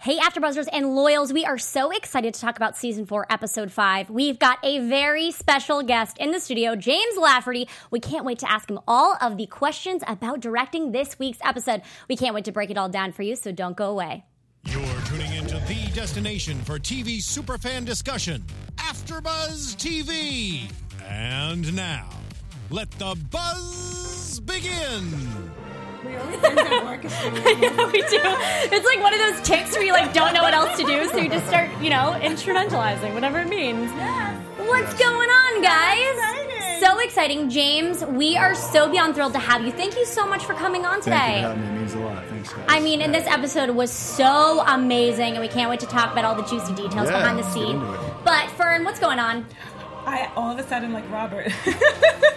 [0.00, 4.08] Hey, AfterBuzzers and Loyals, we are so excited to talk about season four, episode five.
[4.08, 7.68] We've got a very special guest in the studio, James Lafferty.
[7.90, 11.82] We can't wait to ask him all of the questions about directing this week's episode.
[12.08, 14.24] We can't wait to break it all down for you, so don't go away.
[14.66, 18.44] You're tuning into the destination for TV superfan discussion,
[18.76, 20.70] AfterBuzz TV.
[21.08, 22.08] And now,
[22.70, 25.47] let the buzz begin.
[26.04, 27.62] We always end up orchestrating.
[27.62, 28.20] yeah, we do.
[28.76, 31.08] It's like one of those ticks where you like don't know what else to do,
[31.08, 33.90] so you just start, you know, instrumentalizing, whatever it means.
[34.58, 36.16] What's going on, guys?
[36.16, 36.80] Exciting.
[36.80, 38.04] So exciting, James.
[38.04, 39.72] We are so beyond thrilled to have you.
[39.72, 41.16] Thank you so much for coming on today.
[41.16, 41.68] Thank you for having me.
[41.68, 42.24] It means a lot.
[42.26, 42.64] Thanks, guys.
[42.68, 46.24] I mean, and this episode was so amazing, and we can't wait to talk about
[46.24, 47.76] all the juicy details Yeah, behind the let's scene.
[47.76, 48.00] into it.
[48.24, 49.46] But Fern, what's going on?
[50.06, 51.48] I all of a sudden like Robert.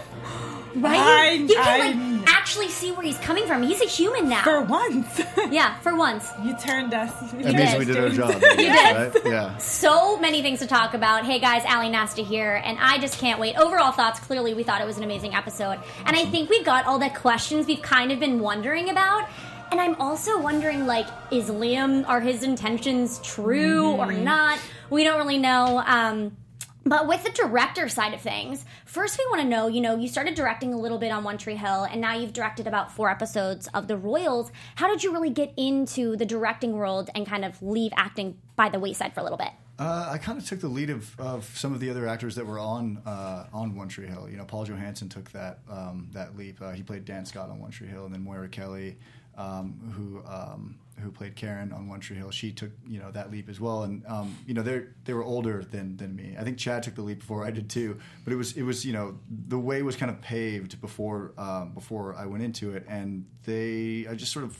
[0.73, 0.97] Right?
[0.97, 3.63] I- you can I- like actually see where he's coming from.
[3.63, 4.43] He's a human now.
[4.43, 6.29] For once, yeah, for once.
[6.43, 7.11] you turned us.
[7.33, 8.31] You That means we did our job.
[8.51, 8.95] You did.
[9.15, 9.25] Right?
[9.25, 9.57] Yeah.
[9.57, 11.25] So many things to talk about.
[11.25, 13.55] Hey guys, Ally Nasta here, and I just can't wait.
[13.57, 15.79] Overall thoughts, clearly we thought it was an amazing episode.
[16.05, 19.27] And I think we got all the questions we've kind of been wondering about.
[19.71, 24.59] And I'm also wondering, like, is Liam, are his intentions true or not?
[24.89, 25.81] We don't really know.
[25.85, 26.35] Um,
[26.83, 30.07] but with the director side of things, first we want to know, you know, you
[30.07, 33.09] started directing a little bit on One Tree Hill, and now you've directed about four
[33.09, 34.51] episodes of The Royals.
[34.75, 38.69] How did you really get into the directing world and kind of leave acting by
[38.69, 39.51] the wayside for a little bit?
[39.77, 42.45] Uh, I kind of took the lead of, of some of the other actors that
[42.45, 44.27] were on uh, on One Tree Hill.
[44.29, 46.61] You know, Paul Johansson took that um, that leap.
[46.61, 48.97] Uh, he played Dan Scott on One Tree Hill, and then Moira Kelly,
[49.37, 53.31] um, who um, who played Karen on One Tree Hill, she took you know that
[53.31, 53.83] leap as well.
[53.83, 56.35] And um, you know, they they were older than than me.
[56.39, 57.99] I think Chad took the leap before I did too.
[58.23, 61.73] But it was it was you know the way was kind of paved before um,
[61.73, 64.57] before I went into it, and they I just sort of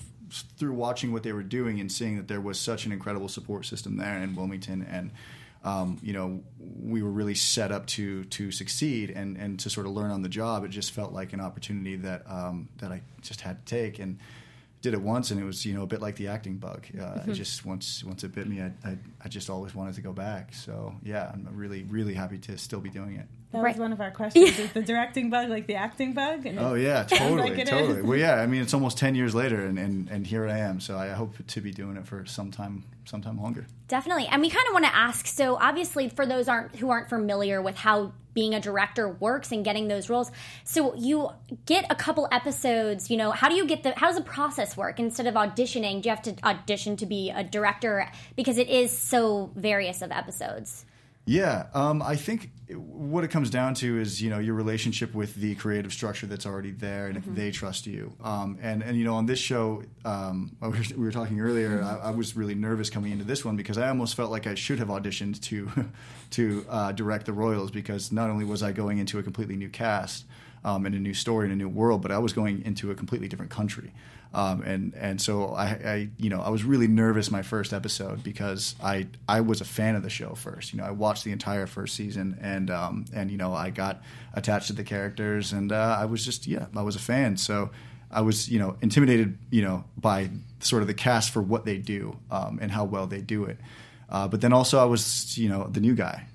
[0.57, 3.65] through watching what they were doing and seeing that there was such an incredible support
[3.65, 5.11] system there in Wilmington and
[5.63, 9.85] um, you know we were really set up to to succeed and and to sort
[9.85, 13.01] of learn on the job it just felt like an opportunity that um, that I
[13.21, 14.19] just had to take and
[14.81, 16.85] did it once and it was you know a bit like the acting bug.
[16.99, 20.01] Uh, I just once once it bit me I, I, I just always wanted to
[20.01, 20.53] go back.
[20.53, 23.75] So yeah I'm really really happy to still be doing it That Right.
[23.75, 24.57] was one of our questions.
[24.57, 26.45] Is the directing bug like the acting bug?
[26.45, 27.99] And Oh yeah, totally, like totally.
[27.99, 28.03] is.
[28.05, 28.35] Well, yeah.
[28.35, 30.79] I mean, it's almost ten years later, and, and, and here I am.
[30.79, 33.65] So I hope to be doing it for some time, sometime longer.
[33.87, 34.27] Definitely.
[34.27, 37.61] And we kind of want to ask so obviously for those aren't who aren't familiar
[37.61, 40.31] with how being a director works and getting those roles.
[40.63, 41.31] So you
[41.65, 44.77] get a couple episodes, you know, how do you get the how does the process
[44.77, 46.01] work instead of auditioning?
[46.01, 50.11] Do you have to audition to be a director because it is so various of
[50.13, 50.85] episodes?
[51.25, 55.35] Yeah, um, I think what it comes down to is you know your relationship with
[55.35, 58.13] the creative structure that's already there, and if they trust you.
[58.23, 61.81] Um, and and you know on this show, um, we were- we were talking earlier.
[61.83, 64.55] I, I was really nervous coming into this one because I almost felt like I
[64.55, 65.69] should have auditioned to
[66.31, 69.69] to uh, direct the Royals because not only was I going into a completely new
[69.69, 70.25] cast
[70.65, 72.95] um, and a new story and a new world, but I was going into a
[72.95, 73.93] completely different country.
[74.33, 78.23] Um, and and so I, I you know I was really nervous my first episode
[78.23, 80.71] because I I was a fan of the show first.
[80.71, 84.01] You know I watched the entire first season and um, and you know I got
[84.33, 87.35] attached to the characters and uh, I was just yeah I was a fan.
[87.35, 87.71] So
[88.09, 91.77] I was you know intimidated you know by sort of the cast for what they
[91.77, 93.57] do um, and how well they do it.
[94.09, 96.25] Uh, but then also I was you know the new guy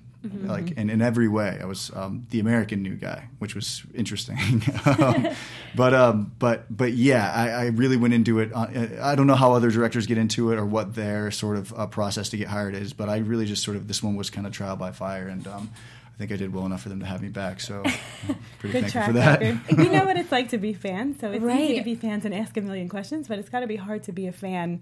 [0.45, 1.59] like in, in every way.
[1.61, 4.37] I was um, the American new guy, which was interesting.
[4.85, 5.27] um,
[5.75, 8.51] but um, but but yeah, I, I really went into it.
[8.53, 8.67] On,
[9.01, 11.87] I don't know how other directors get into it or what their sort of uh,
[11.87, 14.47] process to get hired is, but I really just sort of this one was kind
[14.47, 15.69] of trial by fire, and um,
[16.15, 17.59] I think I did well enough for them to have me back.
[17.59, 19.39] So I'm pretty Good thankful track for that.
[19.41, 19.59] record.
[19.85, 21.59] you know what it's like to be fans, so it's Right.
[21.61, 24.03] easy to be fans and ask a million questions, but it's got to be hard
[24.03, 24.81] to be a fan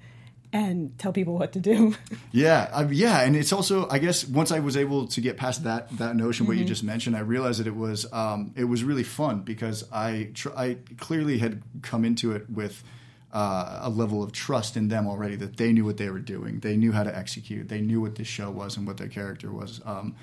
[0.56, 1.94] and tell people what to do.
[2.32, 5.64] Yeah, I, yeah, and it's also I guess once I was able to get past
[5.64, 8.84] that that notion what you just mentioned, I realized that it was um, it was
[8.84, 12.84] really fun because I tr- I clearly had come into it with
[13.32, 16.60] uh, a level of trust in them already that they knew what they were doing,
[16.60, 19.52] they knew how to execute, they knew what this show was and what their character
[19.52, 19.82] was.
[19.86, 20.16] Um,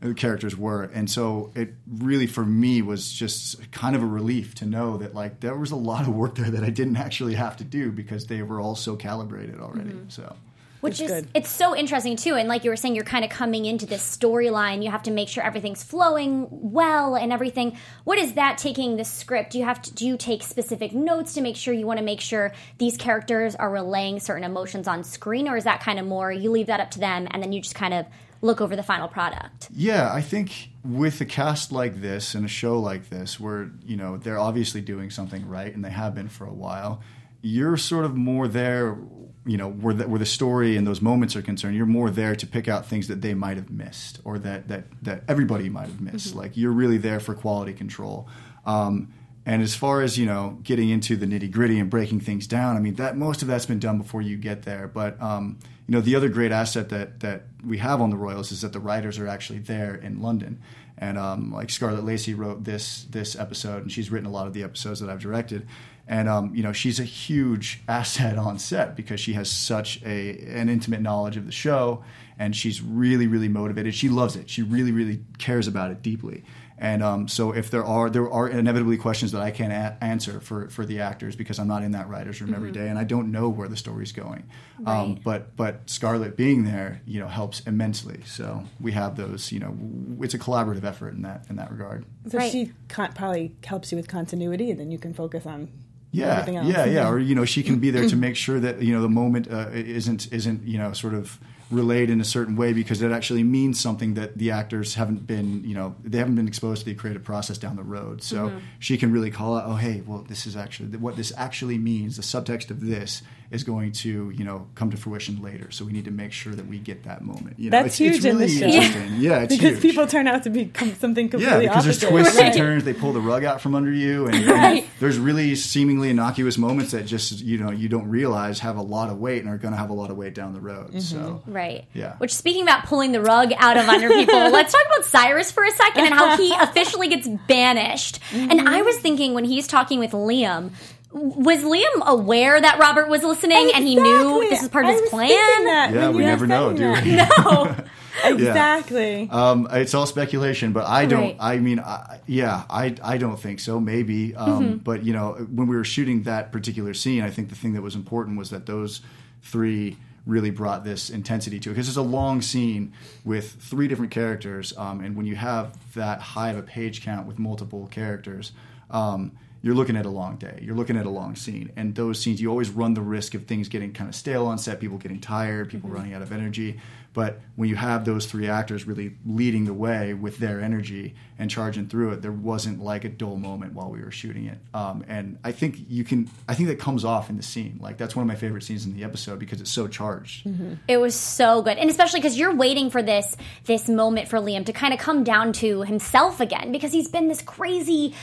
[0.00, 4.54] the characters were and so it really for me was just kind of a relief
[4.54, 7.34] to know that like there was a lot of work there that i didn't actually
[7.34, 10.08] have to do because they were all so calibrated already mm-hmm.
[10.08, 10.36] so
[10.80, 11.30] Which That's is good.
[11.34, 14.16] it's so interesting too, and like you were saying, you're kind of coming into this
[14.16, 14.84] storyline.
[14.84, 17.76] You have to make sure everything's flowing well and everything.
[18.04, 19.50] What is that taking the script?
[19.50, 22.04] Do you have to do you take specific notes to make sure you want to
[22.04, 26.06] make sure these characters are relaying certain emotions on screen, or is that kind of
[26.06, 28.06] more you leave that up to them and then you just kind of
[28.40, 29.68] look over the final product?
[29.72, 33.96] Yeah, I think with a cast like this and a show like this, where you
[33.96, 37.00] know they're obviously doing something right, and they have been for a while,
[37.42, 38.98] you're sort of more there
[39.46, 42.36] you know where the, where the story and those moments are concerned you're more there
[42.36, 45.86] to pick out things that they might have missed or that that that everybody might
[45.86, 46.34] have missed.
[46.34, 48.28] Like you're really there for quality control.
[48.66, 49.12] Um,
[49.46, 52.76] and as far as you know getting into the nitty gritty and breaking things down
[52.76, 54.86] i mean that most of that's been done before you get there.
[54.86, 55.58] But um,
[55.88, 58.72] you know the other great asset that that we have on the royals is that
[58.72, 60.60] the writers are actually there in london
[61.00, 64.52] and um, like Scarlett Lacey wrote this this episode, and she's written a lot of
[64.52, 65.66] the episodes that I've directed.
[66.06, 70.38] And um, you know, she's a huge asset on set because she has such a
[70.48, 72.02] an intimate knowledge of the show,
[72.38, 73.94] and she's really really motivated.
[73.94, 74.50] She loves it.
[74.50, 76.42] She really really cares about it deeply.
[76.80, 80.38] And um, so, if there are there are inevitably questions that I can't a- answer
[80.40, 83.02] for for the actors because I'm not in that writers' room every day, and I
[83.04, 84.44] don't know where the story's going.
[84.86, 88.20] Um, but but Scarlett being there, you know, helps immensely.
[88.26, 89.50] So we have those.
[89.50, 92.04] You know, w- it's a collaborative effort in that in that regard.
[92.28, 92.52] So Right.
[92.52, 95.68] she con- probably helps you with continuity, and then you can focus on
[96.12, 96.68] Yeah, everything else.
[96.68, 97.08] yeah, yeah.
[97.10, 99.50] Or you know, she can be there to make sure that you know the moment
[99.50, 103.42] uh, isn't isn't you know sort of relayed in a certain way because it actually
[103.42, 106.94] means something that the actors haven't been you know they haven't been exposed to the
[106.94, 108.22] creative process down the road.
[108.22, 108.58] So mm-hmm.
[108.78, 112.16] she can really call out, oh hey, well this is actually what this actually means.
[112.16, 115.70] The subtext of this is going to you know come to fruition later.
[115.70, 117.58] So we need to make sure that we get that moment.
[117.58, 118.66] You know, That's it's, it's huge in really the show.
[118.66, 119.14] interesting.
[119.16, 119.82] Yeah, it's because huge.
[119.82, 122.46] people turn out to be com- something Yeah, completely because there's twists Right.
[122.46, 122.84] and turns.
[122.84, 126.92] They pull the rug out from under you, and, and there's really seemingly innocuous moments
[126.92, 129.72] that just you know you don't realize have a lot of weight and are going
[129.72, 130.88] to have a lot of weight down the road.
[130.88, 130.98] Mm-hmm.
[131.00, 131.86] So Right.
[131.94, 132.16] Yeah.
[132.18, 135.64] Which, speaking about pulling the rug out of under people, let's talk about Cyrus for
[135.64, 138.18] a second and how he officially gets banished.
[138.32, 140.70] And I was thinking when he's talking with Liam,
[141.12, 144.92] was Liam aware that Robert was listening and he knew this was part of I
[144.92, 145.28] his was plan?
[145.64, 147.84] that Yeah, we never know, saying do that.
[148.24, 148.28] No.
[148.36, 149.28] Exactly.
[149.30, 151.20] um, it's all speculation, but I don't.
[151.20, 151.36] Right.
[151.38, 153.78] I mean, I, yeah, I I don't think so.
[153.80, 154.76] Maybe, um, Mm-hmm.
[154.78, 157.82] but you know, when we were shooting that particular scene, I think the thing that
[157.82, 159.02] was important was that those
[159.42, 159.96] three
[160.26, 162.92] really brought this intensity to it because it's a long scene
[163.24, 167.26] with three different characters, um, and when you have that high of a page count
[167.26, 168.50] with multiple characters.
[168.90, 169.32] Um,
[169.62, 170.60] you're looking at a long day.
[170.62, 173.46] You're looking at a long scene, and those scenes you always run the risk of
[173.46, 176.78] things getting kind of stale on set, people getting tired, people running out of energy.
[177.14, 181.50] But when you have those three actors really leading the way with their energy and
[181.50, 184.58] charging through it, there wasn't like a dull moment while we were shooting it.
[184.72, 187.80] Um, and I think you can, I think that comes off in the scene.
[187.82, 190.46] Like that's one of my favorite scenes in the episode because it's so charged.
[190.86, 194.66] It was so good, and especially because you're waiting for this this moment for Liam
[194.66, 198.14] to kind of come down to himself again, because he's been this crazy,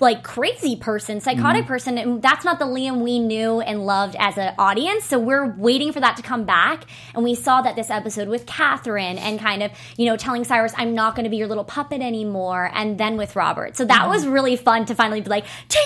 [0.00, 1.68] like crazy person, psychotic mm-hmm.
[1.68, 5.04] person, and that's not the Liam we knew and loved as an audience.
[5.04, 6.84] So we're waiting for that to come back,
[7.14, 10.72] and we saw that this episode with Catherine and kind of you know telling Cyrus,
[10.76, 13.76] "I'm not going to be your little puppet anymore," and then with Robert.
[13.76, 14.10] So that mm-hmm.
[14.10, 15.82] was really fun to finally be like, "Team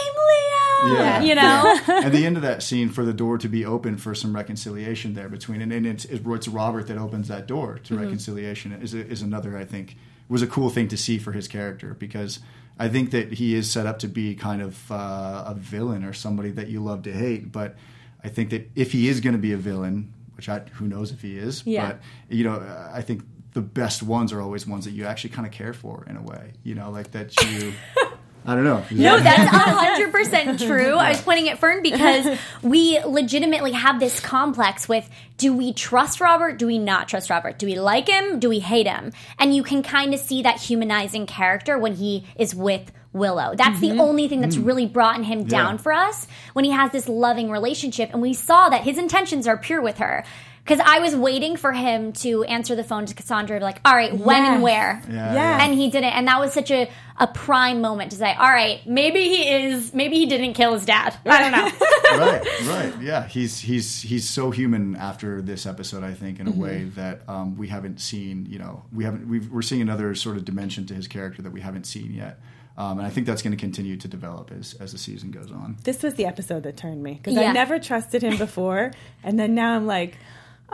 [0.86, 1.78] Liam," you know.
[1.88, 5.12] and the end of that scene for the door to be open for some reconciliation
[5.12, 8.02] there between and, and it's, it's Robert that opens that door to mm-hmm.
[8.02, 9.96] reconciliation is, is another I think
[10.28, 12.40] was a cool thing to see for his character because
[12.78, 16.12] I think that he is set up to be kind of uh, a villain or
[16.12, 17.76] somebody that you love to hate but
[18.22, 21.12] I think that if he is going to be a villain which I who knows
[21.12, 21.86] if he is Yeah.
[21.86, 22.00] but
[22.36, 22.60] you know
[22.92, 23.22] I think
[23.52, 26.22] the best ones are always ones that you actually kind of care for in a
[26.22, 27.72] way you know like that you
[28.46, 30.94] I don't know No, that's hundred percent true.
[30.94, 35.08] I was pointing at Fern because we legitimately have this complex with:
[35.38, 36.58] do we trust Robert?
[36.58, 37.58] Do we not trust Robert?
[37.58, 38.38] Do we like him?
[38.40, 39.12] Do we hate him?
[39.38, 43.54] And you can kind of see that humanizing character when he is with Willow.
[43.54, 44.00] That's the mm-hmm.
[44.00, 44.66] only thing that's mm.
[44.66, 48.68] really brought him down for us when he has this loving relationship, and we saw
[48.68, 50.24] that his intentions are pure with her.
[50.64, 54.16] Because I was waiting for him to answer the phone to Cassandra, like, all right,
[54.16, 55.02] when and where?
[55.10, 55.62] Yeah, Yeah.
[55.64, 58.80] and he didn't and that was such a, a prime moment to say all right
[58.86, 61.70] maybe he is maybe he didn't kill his dad i don't know
[62.18, 63.26] right, right, yeah.
[63.26, 66.02] He's he's he's so human after this episode.
[66.04, 68.46] I think in a way that um, we haven't seen.
[68.48, 69.28] You know, we haven't.
[69.28, 72.38] We've, we're seeing another sort of dimension to his character that we haven't seen yet.
[72.76, 75.50] Um, and I think that's going to continue to develop as as the season goes
[75.50, 75.76] on.
[75.84, 77.50] This was the episode that turned me because Yeah.
[77.50, 78.92] I never trusted him before,
[79.24, 80.16] and then now I'm like,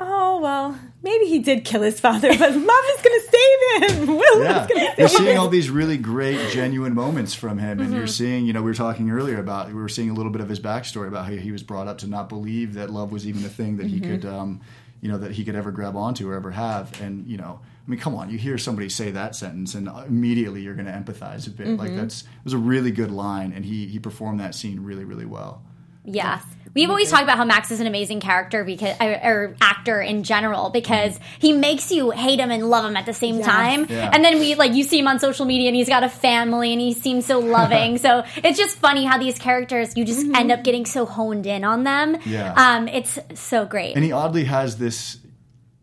[0.00, 4.06] oh well, maybe he did kill his father, but love is going to save him.
[4.16, 5.40] Will Yeah, is going to you're seeing him.
[5.40, 8.08] all these really great, genuine moments from him, and you're mm-hmm.
[8.08, 10.48] seeing, you know, we were talking earlier about we were seeing a little bit of
[10.48, 13.44] his backstory about how he was brought up to not believe that love was even
[13.44, 14.12] a thing that he mm-hmm.
[14.12, 14.60] could, um,
[15.00, 17.90] you know, that he could ever grab onto or ever have, and you know, I
[17.90, 21.46] mean, come on, you hear somebody say that sentence, and immediately you're going to empathize
[21.46, 21.68] a bit.
[21.68, 22.00] Like mm-hmm.
[22.00, 25.26] that's it was a really good line, and he he performed that scene really, really
[25.26, 25.62] well.
[26.04, 26.40] Yeah.
[26.72, 30.22] We've always talked about how Max is an amazing character because, or, or actor in
[30.22, 33.44] general, because he makes you hate him and love him at the same Yes.
[33.46, 33.86] time.
[33.90, 34.08] Yeah.
[34.12, 36.70] And then we like you see him on social media and he's got a family
[36.70, 37.98] and he seems so loving.
[38.06, 41.64] so it's just funny how these characters you just end up getting so honed in
[41.64, 42.16] on them.
[42.24, 42.52] Yeah.
[42.54, 43.96] Um, it's so great.
[43.96, 45.18] and he oddly has this.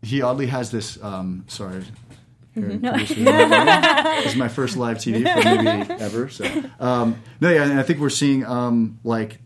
[0.00, 0.96] He oddly has this.
[1.02, 1.84] Um, sorry.
[2.56, 2.86] Mm-hmm.
[4.22, 6.28] This is my first live TV for maybe ever.
[6.30, 6.44] So
[6.80, 9.38] um, no, yeah, and I think we're seeing um, like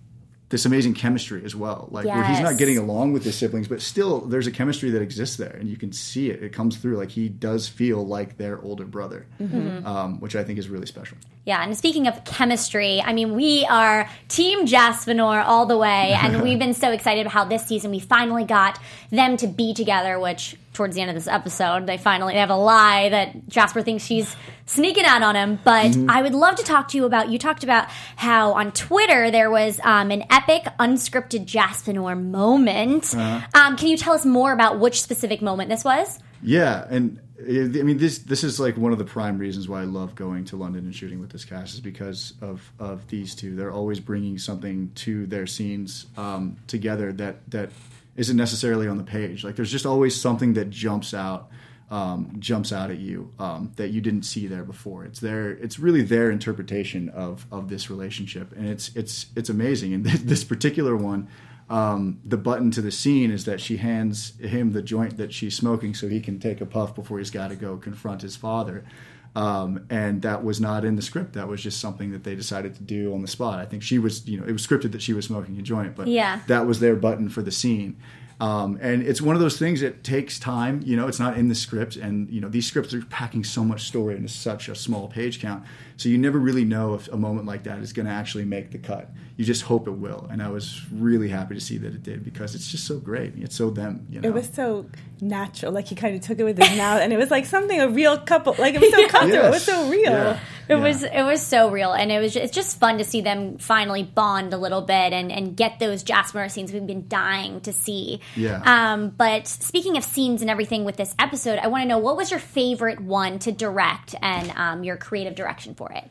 [0.52, 1.88] this amazing chemistry as well.
[1.90, 5.02] Like where he's not getting along with his siblings, but still there's a chemistry that
[5.02, 6.42] exists there, and you can see it.
[6.44, 6.98] It comes through.
[6.98, 9.84] Like he does feel like their older brother, Mm-hmm.
[9.86, 11.16] um, which I think is really special.
[11.44, 16.42] Yeah, and speaking of chemistry, I mean, we are Team Jaspinor all the way, and
[16.44, 18.78] we've been so excited about how this season we finally got
[19.10, 20.20] them to be together.
[20.20, 23.82] Which towards the end of this episode, they finally they have a lie that Jasper
[23.82, 24.34] thinks she's
[24.66, 25.58] sneaking out on him.
[25.62, 27.30] But I would love to talk to you about.
[27.30, 33.14] You talked about how on Twitter there was um, an epic unscripted Jaspinor moment.
[33.14, 36.18] Um, can you tell us more about which specific moment this was?
[36.42, 39.82] Yeah, and uh, I mean this this is like one of the prime reasons why
[39.82, 43.34] I love going to London and shooting with this cast is because of of these
[43.34, 43.54] two.
[43.54, 47.70] They're always bringing something to their scenes um, together that that
[48.16, 49.44] isn't necessarily on the page.
[49.44, 51.50] Like there's just always something that jumps out.
[51.90, 55.04] Um, jumps out at you um, that you didn't see there before.
[55.04, 59.92] It's their, it's really their interpretation of of this relationship, and it's it's it's amazing.
[59.92, 61.28] And this, particular one,
[61.68, 65.54] um, the button to the scene is that she hands him the joint that she's
[65.54, 68.86] smoking so he can take a puff before he's got to go confront his father.
[69.34, 71.32] Um, and that was not in the script.
[71.32, 73.58] That was just something that they decided to do on the spot.
[73.58, 75.96] I think she was, you know, it was scripted that she was smoking a joint,
[75.96, 76.40] but Yeah.
[76.48, 77.96] that was their button for the scene.
[78.42, 80.82] Um, and it's one of those things that takes time.
[80.84, 83.62] You know, it's not in the script, and you know these scripts are packing so
[83.62, 85.62] much story into such a small page count,
[85.96, 88.72] so you never really know if a moment like that is going to actually make
[88.72, 89.10] the cut.
[89.36, 92.24] You just hope it will, and I was really happy to see that it did
[92.24, 93.34] because it's just so great.
[93.36, 94.06] It's so them.
[94.10, 94.86] You know, It was so
[95.20, 95.70] natural.
[95.72, 97.88] Like he kind of took it with his mouth, and it was like something a
[97.88, 98.56] real couple.
[98.58, 99.46] Like it was so comfortable.
[99.46, 100.02] It was so real.
[100.10, 100.40] Yeah.
[100.68, 100.80] It Yeah.
[100.82, 103.58] was it was so real, and it was just, it's just fun to see them
[103.58, 107.72] finally bond a little bit and and get those Jasper scenes we've been dying to
[107.72, 108.20] see.
[108.36, 108.62] Yeah.
[108.64, 112.16] Um, but speaking of scenes and everything with this episode, I want to know what
[112.16, 116.04] was your favorite one to direct and um, your creative direction for it.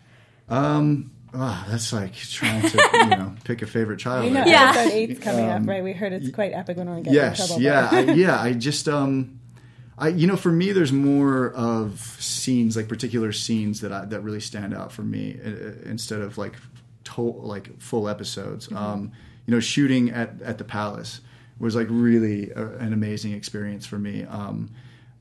[1.34, 4.26] Ah, that's like trying to you know pick a favorite child.
[4.26, 4.48] You know, I.
[4.48, 4.70] Yeah.
[4.76, 5.82] episode eight's coming up, right?
[5.84, 7.62] We heard it's quite epic when we get yes in trouble.
[7.62, 9.40] yeah I, yeah i just um
[9.98, 14.20] i you know for me there's more of scenes like particular scenes that i that
[14.22, 15.50] really stand out for me uh,
[15.90, 16.56] instead of like
[17.06, 18.78] to, like full episodes Mm-hmm.
[18.78, 19.12] um
[19.46, 21.22] you know shooting at at the palace
[21.60, 24.70] was like really a, an amazing experience for me um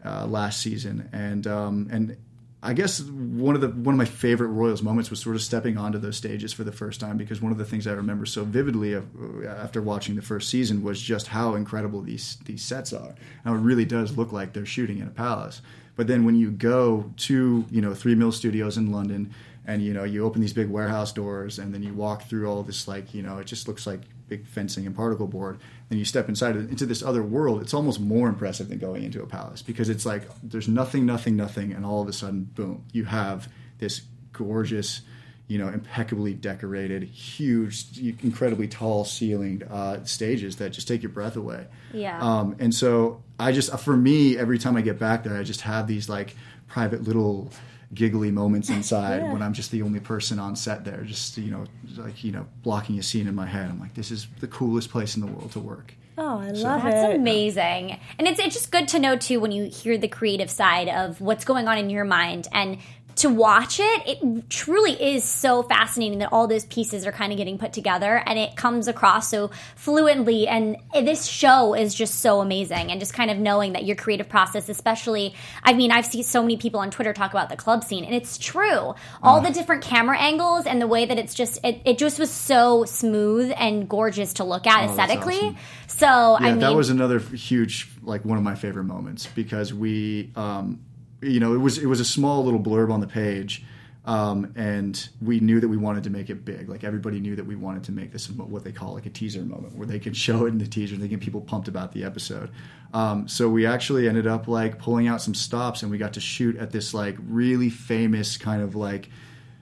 [0.04, 2.16] uh, last season and um and
[2.62, 5.78] I guess one of the one of my favorite Royals moments was sort of stepping
[5.78, 8.44] onto those stages for the first time because one of the things I remember so
[8.44, 9.06] vividly of,
[9.46, 13.14] after watching the first season was just how incredible these these sets are.
[13.46, 15.62] Now it really does look like they're shooting in a palace.
[15.96, 19.32] But then when you go to you know Three Mill Studios in London
[19.66, 22.62] and you know you open these big warehouse doors and then you walk through all
[22.62, 25.58] this like you know it just looks like big fencing and particle board
[25.90, 29.02] and you step inside it, into this other world it's almost more impressive than going
[29.02, 32.44] into a palace because it's like there's nothing nothing nothing and all of a sudden
[32.44, 35.02] boom you have this gorgeous
[35.48, 41.36] you know impeccably decorated huge incredibly tall ceilinged uh, stages that just take your breath
[41.36, 42.18] away Yeah.
[42.20, 45.62] um, and so I just, for me, every time I get back there, I just
[45.62, 46.36] have these like
[46.68, 47.50] private little
[47.92, 51.64] giggly moments inside when I'm just the only person on set there, just you know,
[51.96, 53.68] like you know, blocking a scene in my head.
[53.68, 55.94] I'm like, this is the coolest place in the world to work.
[56.18, 56.90] Oh, I love it.
[56.90, 57.16] That's it.
[57.16, 57.98] amazing.
[58.18, 61.20] And it's it's just good to know too when you hear the creative side of
[61.20, 62.78] what's going on in your mind and
[63.20, 67.38] to watch it, it truly is so fascinating that all those pieces are kind of
[67.38, 70.46] getting put together and it comes across so fluently.
[70.48, 72.90] And this show is just so amazing.
[72.90, 76.42] And just kind of knowing that your creative process, especially, I mean, I've seen so
[76.42, 78.94] many people on Twitter talk about the club scene, and it's true.
[79.22, 82.30] All the different camera angles and the way that it's just, it, it just was
[82.30, 85.38] so smooth and gorgeous to look at Oh, aesthetically.
[85.38, 85.56] awesome.
[85.86, 89.72] So, Yeah, I mean, that was another huge, like one of my favorite moments because
[89.74, 90.80] we, um,
[91.22, 93.64] you know, it was it was a small little blurb on the page.
[94.06, 96.68] Um, and we knew that we wanted to make it big.
[96.70, 99.42] Like everybody knew that we wanted to make this what they call like a teaser
[99.42, 101.92] moment, where they could show it in the teaser, and they get people pumped about
[101.92, 102.50] the episode.
[102.94, 106.20] Um, so we actually ended up like pulling out some stops, and we got to
[106.20, 109.10] shoot at this like really famous kind of like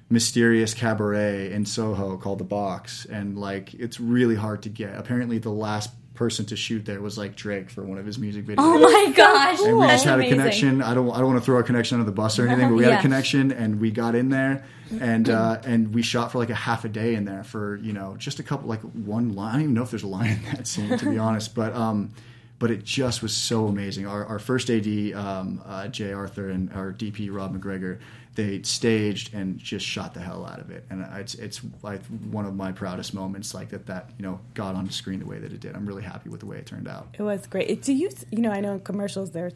[0.09, 4.97] mysterious cabaret in Soho called the Box, and like it's really hard to get.
[4.97, 8.45] Apparently, the last person to shoot there was like Drake for one of his music
[8.45, 8.57] videos.
[8.59, 10.33] Oh my gosh, and we that's just had amazing.
[10.33, 10.83] a connection.
[10.83, 12.75] I don't I don't want to throw our connection under the bus or anything, but
[12.75, 12.99] we had Yeah.
[12.99, 14.65] a connection and we got in there
[15.01, 17.93] and uh, and we shot for like a half a day in there for you
[17.93, 19.49] know just a couple like one line.
[19.49, 21.73] I don't even know if there's a line in that scene to be honest, but
[21.75, 22.11] um,
[22.59, 24.09] but it just was so amazing.
[24.09, 28.01] Our, our first AD, um, uh, Jay Arthur, and our DP Rob McGregor,
[28.35, 32.45] they staged and just shot the hell out of it, and it's it's like one
[32.47, 35.39] of my proudest moments, like that that you know got on the screen the way
[35.39, 35.75] that it did.
[35.75, 37.09] I'm really happy with the way it turned out.
[37.19, 37.69] It was great.
[37.71, 39.53] It- Do you, you know, I know in commercials they're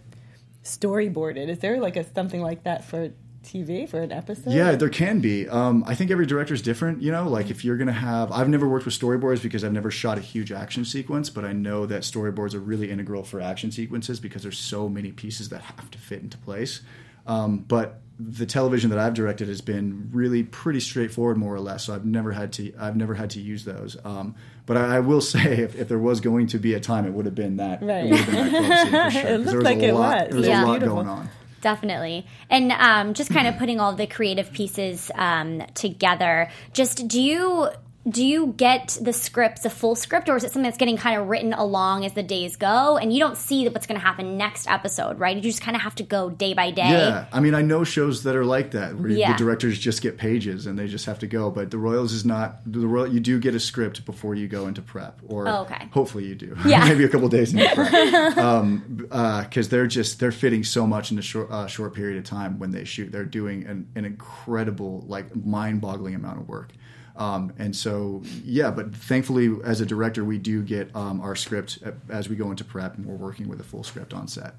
[0.64, 1.48] storyboarded.
[1.48, 3.10] Is there like a something like that for
[3.44, 4.52] TV for an episode?
[4.52, 5.48] Yeah, there can be.
[5.48, 7.02] Um, I think every director is different.
[7.02, 9.90] You know, like if you're gonna have, I've never worked with storyboards because I've never
[9.90, 13.70] shot a huge action sequence, but I know that storyboards are really integral for action
[13.72, 16.82] sequences because there's so many pieces that have to fit into place.
[17.26, 18.00] Um, but
[18.30, 21.84] the television that I've directed has been really pretty straightforward, more or less.
[21.84, 23.96] So I've never had to, I've never had to use those.
[24.04, 24.34] Um,
[24.66, 27.12] but I, I will say, if, if there was going to be a time, it
[27.12, 27.82] would have been that.
[27.82, 28.04] Right.
[28.06, 29.20] It would have been that scene for sure.
[29.20, 30.28] It 'cause looked there was like a it lot, was.
[30.28, 30.64] There was Yeah.
[30.64, 30.94] a lot Beautiful.
[30.96, 31.28] going on.
[31.60, 32.26] Definitely.
[32.50, 36.50] And um, just kind of putting all the creative pieces um, together.
[36.72, 37.68] Just do you
[38.08, 41.20] do you get the scripts, a full script, or is it something that's getting kind
[41.20, 44.36] of written along as the days go, and you don't see what's going to happen
[44.36, 45.36] next episode, right?
[45.36, 46.88] You just kind of have to go day by day.
[46.90, 49.32] Yeah, I mean, I know shows that are like that where Yeah.
[49.32, 51.50] the directors just get pages and they just have to go.
[51.50, 53.06] But the Royals is not the Royal.
[53.06, 55.88] You do get a script before you go into prep, or Oh, okay.
[55.92, 56.56] hopefully you do.
[56.66, 56.84] Yeah.
[56.88, 61.22] maybe a couple days into prep, because they're just they're fitting so much in a
[61.22, 63.12] short uh, short period of time when they shoot.
[63.12, 66.72] They're doing an, an incredible, like mind-boggling amount of work.
[67.16, 71.78] Um, and so, yeah, but thankfully, as a director, we do get um, our script
[72.08, 74.54] as we go into prep, and we're working with a full script on set.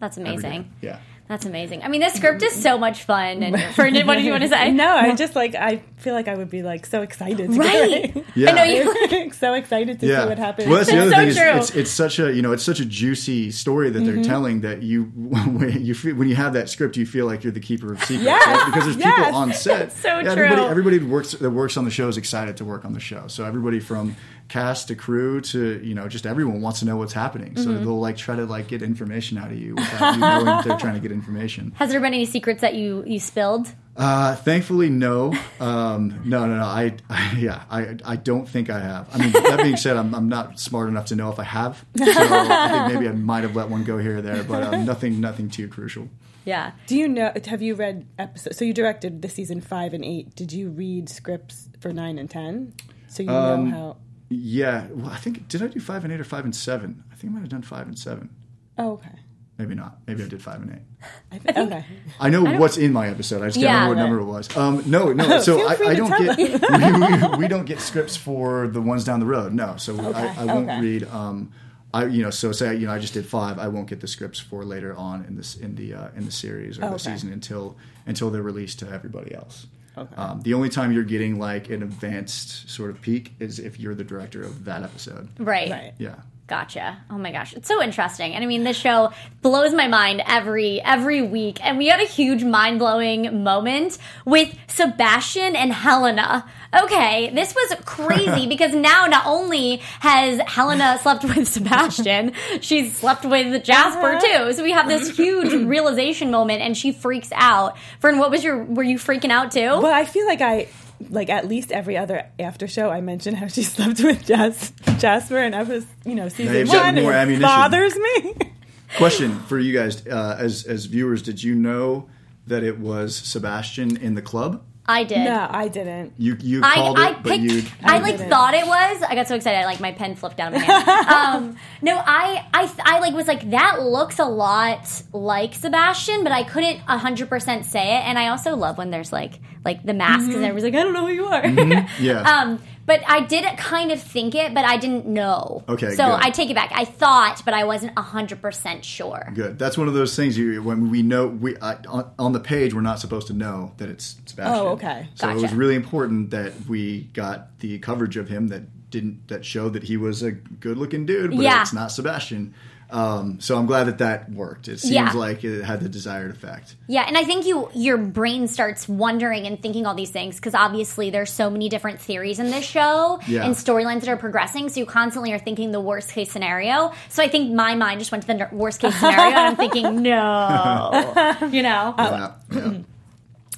[0.00, 0.70] That's amazing.
[0.80, 0.98] Yeah.
[1.32, 1.82] That's amazing.
[1.82, 3.42] I mean, this script is so much fun.
[3.42, 4.70] And for what do you want to say?
[4.70, 7.50] No, I just like I feel like I would be like so excited.
[7.52, 8.22] To Right.
[8.34, 8.50] Yeah.
[8.50, 9.32] I know you.
[9.32, 10.68] so excited to see what happens.
[10.68, 11.32] Well, that's the other so thing.
[11.34, 11.58] true.
[11.60, 14.14] Is it's, it's such a you know it's such a juicy story that Mm-hmm.
[14.14, 17.44] they're telling that you when you feel, when you have that script you feel like
[17.44, 18.46] you're the keeper of secrets Yes.
[18.46, 18.66] right?
[18.66, 19.16] because there's Yes.
[19.26, 19.90] people on set.
[19.92, 20.44] So Yeah, true.
[20.44, 23.00] Everybody, everybody that works that works on the show is excited to work on the
[23.00, 23.26] show.
[23.28, 24.16] So everybody from
[24.52, 27.56] cast to crew to you know just everyone wants to know what's happening.
[27.56, 27.84] So Mm-hmm.
[27.84, 30.94] they'll like try to like get information out of you without you knowing they're trying
[30.94, 31.72] to get information.
[31.76, 33.66] Has there been any secrets that you you spilled?
[33.96, 35.34] Uh, thankfully, no.
[35.60, 36.64] Um, no, no, no.
[36.64, 39.06] I, I, yeah, I, I don't think I have.
[39.12, 41.84] I mean, that being said, I'm, I'm not smart enough to know if I have.
[41.98, 44.86] So I think maybe I might have let one go here or there, but um,
[44.86, 46.08] nothing, nothing too crucial.
[46.46, 46.72] Yeah.
[46.86, 47.32] Do you know?
[47.46, 48.56] Have you read episodes?
[48.56, 50.34] So you directed the season five and eight.
[50.34, 52.72] Did you read scripts for nine and ten?
[53.08, 53.96] So you Um, know how.
[54.32, 54.86] Yeah.
[54.90, 57.04] Well, I think did I do five and eight or five and seven?
[57.12, 58.30] I think I might have done five and seven.
[58.78, 59.10] Oh, okay.
[59.58, 59.98] Maybe not.
[60.06, 61.06] Maybe I did five and eight.
[61.30, 61.84] I th- okay.
[62.18, 63.42] I know what's in my episode.
[63.42, 64.56] I just can't Yeah, remember what number it was.
[64.56, 65.40] Um, no, no.
[65.42, 66.36] So I, I don't get
[67.30, 69.52] we, we, we don't get scripts for the ones down the road.
[69.52, 70.80] No, so I, I won't okay.
[70.80, 71.04] read.
[71.08, 71.52] Um,
[71.94, 73.58] I you know so say you know I just did five.
[73.58, 76.32] I won't get the scripts for later on in this in the uh, in the
[76.32, 79.66] series or the season until until they're released to everybody else.
[79.96, 80.14] Okay.
[80.16, 83.94] Um, the only time you're getting like an advanced sort of peak is if you're
[83.94, 85.28] the director of that episode.
[85.38, 85.70] Right.
[85.70, 85.94] Right.
[85.98, 86.16] Yeah.
[86.48, 86.98] Gotcha.
[87.08, 88.34] Oh my gosh, it's so interesting.
[88.34, 91.64] And I mean, this show blows my mind every every week.
[91.64, 96.44] And we had a huge mind blowing moment with Sebastian and Helena.
[96.74, 103.24] Okay, this was crazy because now not only has Helena slept with Sebastian, she's slept
[103.24, 104.48] with Jasper uh-huh.
[104.48, 104.52] too.
[104.52, 107.78] So we have this huge realization moment, and she freaks out.
[108.00, 108.64] Fern, what was your?
[108.64, 109.60] Were you freaking out too?
[109.60, 110.68] Well, I feel like I
[111.10, 115.38] like at least every other after show I mentioned how she slept with Jas- Jasper
[115.38, 117.42] and I was you know season one more and it ammunition.
[117.42, 118.34] bothers me.
[118.98, 122.08] Question for you guys uh, as as viewers: Did you know
[122.46, 124.62] that it was Sebastian in the club?
[124.92, 125.24] I did.
[125.24, 126.12] no, I didn't.
[126.18, 127.84] You you I, called I it, but you picked.
[127.84, 128.30] I, I like didn't.
[128.30, 129.02] thought it was.
[129.02, 131.08] I got so excited, I like my pen flipped out of my hand.
[131.08, 136.32] um, no, I, I, I like was like that looks a lot like Sebastian, but
[136.32, 138.00] I couldn't hundred percent say it.
[138.06, 140.36] And I also love when there's like like the masks Mm-hmm.
[140.36, 141.46] and everybody's like, I don't know who you are.
[142.00, 142.20] yeah.
[142.22, 145.64] um, but I did kind of think it, but I didn't know.
[145.68, 146.20] Okay, so good.
[146.20, 146.72] I take it back.
[146.74, 149.30] I thought, but I wasn't hundred percent sure.
[149.34, 149.58] Good.
[149.58, 150.36] That's one of those things.
[150.36, 153.72] You when we know we uh, on, on the page, we're not supposed to know
[153.78, 154.66] that it's Sebastian.
[154.66, 155.08] Oh, okay.
[155.14, 159.44] So it was really important that we got the coverage of him that didn't that
[159.44, 161.62] showed that he was a good looking dude, but Yeah.
[161.62, 162.54] it's not Sebastian.
[162.92, 164.68] Um, so I'm glad that that worked.
[164.68, 165.10] It seems Yeah.
[165.14, 166.76] like it had the desired effect.
[166.86, 170.54] Yeah, and I think you your brain starts wondering and thinking all these things because
[170.54, 173.44] obviously there's so many different theories in this show Yeah.
[173.46, 174.68] and storylines that are progressing.
[174.68, 176.92] So you constantly are thinking the worst case scenario.
[177.08, 179.56] So I think my mind just went to the n- worst case scenario, and I'm
[179.56, 181.94] thinking no, you know.
[181.98, 182.72] Yeah, yeah.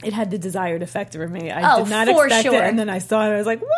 [0.03, 1.51] It had the desired effect over me.
[1.51, 2.55] I Oh, did not for expect sure.
[2.63, 3.27] it, and then I saw it.
[3.29, 3.71] And I was like, "What?"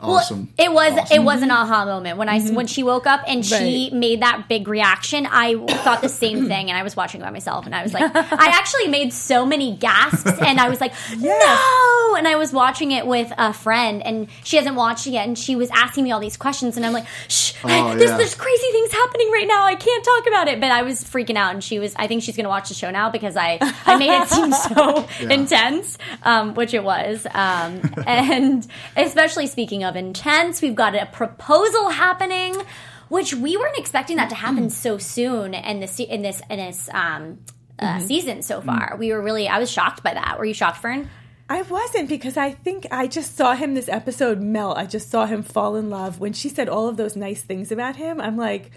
[0.00, 0.48] Awesome.
[0.58, 3.44] Well, it was it was an aha moment when I when she woke up and
[3.44, 5.26] she made that big reaction.
[5.26, 8.04] I thought the same thing, and I was watching by myself, and I was like,
[8.14, 12.92] I actually made so many gasps, and I was like, no, and I was watching
[12.92, 16.12] it with a friend, and she hasn't watched it yet, and she was asking me
[16.12, 18.16] all these questions, and I'm like, shh, Oh, there's yeah.
[18.18, 19.64] there's crazy things happening right now.
[19.64, 21.94] I can't talk about it, but I was freaking out, and she was.
[21.96, 25.08] I think she's gonna watch the show now because I I made it seem so
[25.30, 28.66] intense, um, which it was, um, and
[28.96, 32.54] especially speaking of intense, we've got a proposal happening,
[33.08, 36.88] which we weren't expecting that to happen so soon in this in this in this
[36.92, 37.38] um,
[37.78, 38.96] uh, season so far.
[38.98, 40.38] We were really I was shocked by that.
[40.38, 41.08] Were you shocked, Fern?
[41.48, 44.78] I wasn't because I think I just saw him this episode melt.
[44.78, 46.18] I just saw him fall in love.
[46.20, 48.70] When she said all of those nice things about him, I'm like,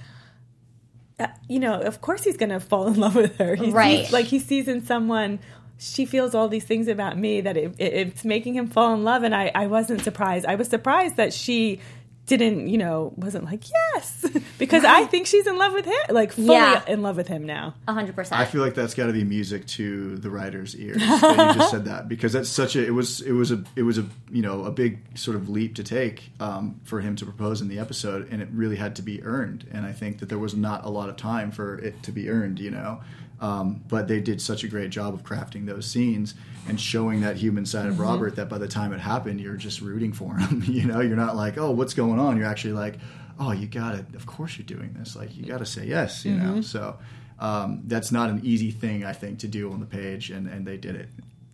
[1.20, 3.56] uh, you know, of course he's going to fall in love with her.
[3.56, 4.02] He Right.
[4.04, 5.40] sees- like he sees in someone,
[5.80, 9.04] she feels all these things about me that it, it, it's making him fall in
[9.04, 9.24] love.
[9.24, 10.46] And I, I wasn't surprised.
[10.46, 11.80] I was surprised that she
[12.26, 13.64] didn't, you know, wasn't like,
[13.94, 14.26] yes,
[14.58, 16.84] because I think she's in love with him, like fully Yeah.
[16.86, 17.74] in love with him now.
[17.88, 18.34] 100%.
[18.34, 20.98] I feel like that's got to be music to the writer's ears.
[20.98, 23.84] that you just said that because that's such a it was it was a it
[23.84, 27.24] was a you know a big sort of leap to take um, for him to
[27.24, 29.66] propose in the episode, and it really had to be earned.
[29.72, 32.30] And I think that there was not a lot of time for it to be
[32.30, 33.00] earned, you know.
[33.40, 36.34] Um, but they did such a great job of crafting those scenes
[36.68, 39.80] and showing that human side of Robert that by the time it happened, you're just
[39.80, 40.64] rooting for him.
[40.68, 42.38] you know, you're not like, oh, what's going on?
[42.38, 42.96] You're actually like,
[43.40, 45.16] oh, you got to, of course you're doing this.
[45.16, 46.62] Like, you got to say yes, you know.
[46.62, 46.98] So
[47.40, 50.66] um, that's not an easy thing, I think, to do on the page, and, and
[50.66, 51.10] they did it.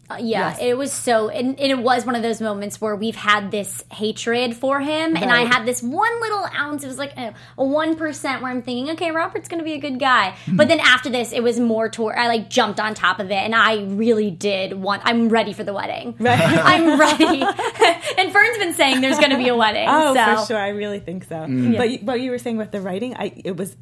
[0.10, 0.58] Uh, yeah, Yes.
[0.62, 3.86] it was so, and, and it was one of those moments where we've had this
[3.90, 6.84] hatred for him, and I had this one little ounce.
[6.84, 9.80] It was like a one percent where I'm thinking, okay, Robert's going to be a
[9.80, 10.36] good guy.
[10.46, 13.36] But then after this, it was more toward I like jumped on top of it,
[13.36, 15.04] and I really did want.
[15.06, 16.16] I'm ready for the wedding.
[16.24, 16.40] Right.
[16.42, 17.42] I'm ready.
[18.18, 19.88] and Fern's been saying there's going to be a wedding.
[19.90, 20.36] Oh, so.
[20.36, 20.58] for sure.
[20.58, 21.36] I really think so.
[21.36, 21.78] Mm.
[21.78, 23.76] But what you were saying with the writing, I it was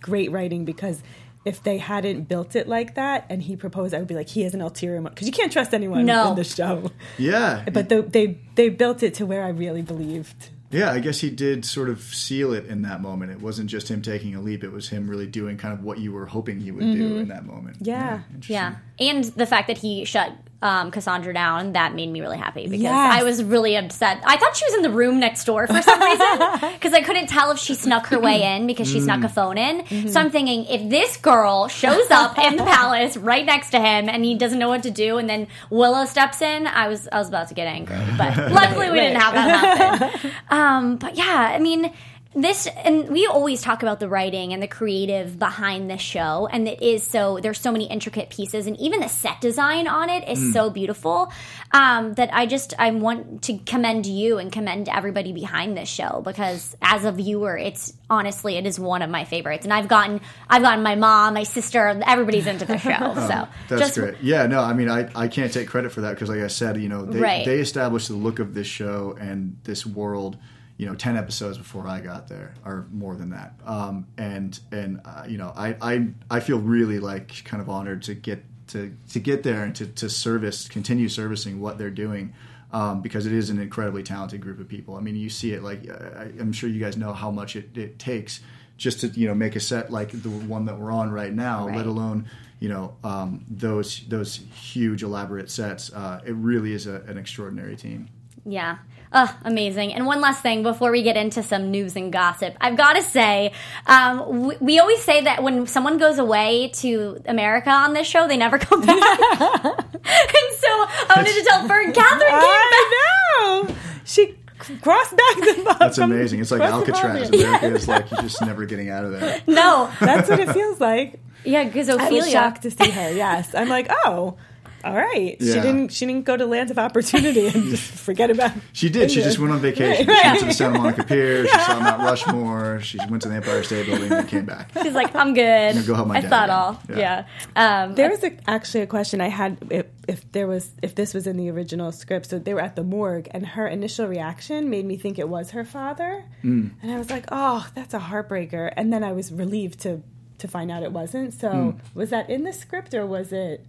[0.00, 1.02] great writing because
[1.44, 4.42] if they hadn't built it like that and he proposed, I would be like, he
[4.42, 6.30] has an ulterior motive because you can't trust anyone No.
[6.30, 6.90] in the show.
[7.18, 7.64] Yeah.
[7.74, 10.50] But the, they they built it to where I really believed.
[10.70, 13.30] Yeah, I guess he did sort of seal it in that moment.
[13.30, 15.98] It wasn't just him taking a leap; it was him really doing kind of what
[15.98, 17.20] you were hoping he would do mm-hmm.
[17.20, 17.76] in that moment.
[17.80, 18.22] Yeah.
[18.28, 18.54] interesting.
[18.54, 20.32] Yeah, and the fact that he shut
[20.64, 23.20] um, Cassandra down that made me really happy because Yes.
[23.20, 24.20] I was really upset.
[24.24, 26.38] I thought she was in the room next door for some reason
[26.72, 29.58] because I couldn't tell if she snuck her way in because she snuck a phone
[29.58, 30.08] in.
[30.08, 34.08] So I'm thinking if this girl shows up in the palace right next to him
[34.08, 37.18] and he doesn't know what to do, and then Willow steps in, I was I
[37.18, 39.78] was about to get angry, but luckily we didn't have that
[40.10, 40.30] happen.
[40.48, 41.92] Um, but yeah, I mean
[42.34, 46.66] this and we always talk about the writing and the creative behind the show and
[46.66, 50.28] it is so there's so many intricate pieces and even the set design on it
[50.28, 51.32] is so beautiful
[51.72, 56.22] um, that i just i want to commend you and commend everybody behind this show
[56.24, 60.20] because as a viewer it's honestly it is one of my favorites and i've gotten
[60.50, 64.14] i've gotten my mom my sister everybody's into the show so That's just great.
[64.20, 66.80] Yeah, no, I mean, I, I can't take credit for that because, like I said,
[66.80, 67.44] you know, they, Right.
[67.44, 70.36] they established the look of this show and this world,
[70.76, 73.54] you know, ten episodes before I got there, or more than that.
[73.64, 78.02] Um, and and uh, you know, I, I I feel really like kind of honored
[78.04, 82.32] to get to to get there and to to service, continue servicing what they're doing.
[82.72, 84.96] Um, because it is an incredibly talented group of people.
[84.96, 87.76] I mean, you see it like I, I'm sure you guys know how much it,
[87.78, 88.40] it takes
[88.76, 91.68] just to you know make a set like the one that we're on right now,
[91.68, 91.76] Right.
[91.76, 92.26] let alone
[92.58, 95.92] you know um, those those huge elaborate sets.
[95.92, 98.08] Uh, it really is a, an extraordinary team.
[98.44, 98.78] Yeah.
[99.16, 99.94] Oh, amazing.
[99.94, 102.56] And one last thing before we get into some news and gossip.
[102.60, 103.52] I've got to say,
[103.86, 108.26] um, we, we always say that when someone goes away to America on this show,
[108.26, 108.98] they never come back.
[109.00, 112.70] and so I wanted to tell Fern, Catherine came back.
[112.72, 113.74] I know.
[114.04, 114.34] She
[114.82, 116.40] crossed back the That's amazing.
[116.40, 117.30] It's like Alcatraz.
[117.30, 117.44] body.
[117.44, 119.42] America is like you're just never getting out of there.
[119.46, 119.92] No.
[120.00, 121.20] That's what it feels like.
[121.44, 122.30] Yeah, because I was Ophelia.
[122.32, 123.12] shocked to see her.
[123.12, 124.36] Yes, I'm like, oh,
[124.84, 125.36] all right.
[125.40, 125.54] Yeah.
[125.54, 125.88] She didn't.
[125.92, 128.52] She didn't go to lands of opportunity and just forget about.
[128.72, 129.10] She did.
[129.10, 130.06] She just went on vacation.
[130.06, 131.46] Right, She went to the Santa Monica Pier.
[131.48, 132.80] She saw Mount Rushmore.
[132.82, 134.70] She went to the Empire State Building and came back.
[134.82, 135.74] She's like, I'm good.
[135.74, 136.56] gonna go help my I dad thought again.
[136.56, 136.98] all.
[136.98, 137.24] Yeah.
[137.56, 137.82] Yeah.
[137.84, 141.14] Um, There was a, actually a question I had if, if there was if this
[141.14, 142.26] was in the original script.
[142.26, 145.50] So they were at the morgue, and her initial reaction made me think it was
[145.52, 146.72] her father, Mm.
[146.82, 148.70] and I was like, oh, that's a heartbreaker.
[148.76, 150.02] And then I was relieved to
[150.36, 151.32] to find out it wasn't.
[151.32, 151.78] So Mm.
[151.94, 153.64] was that in the script or was it?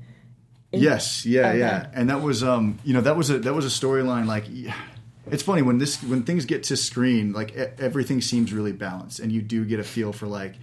[0.81, 1.59] Yes, yeah, Okay.
[1.59, 4.25] yeah, and that was um, you know, that was a that was a storyline.
[4.25, 4.45] Like,
[5.31, 9.31] it's funny when this when things get to screen, like everything seems really balanced, and
[9.31, 10.55] you do get a feel for like,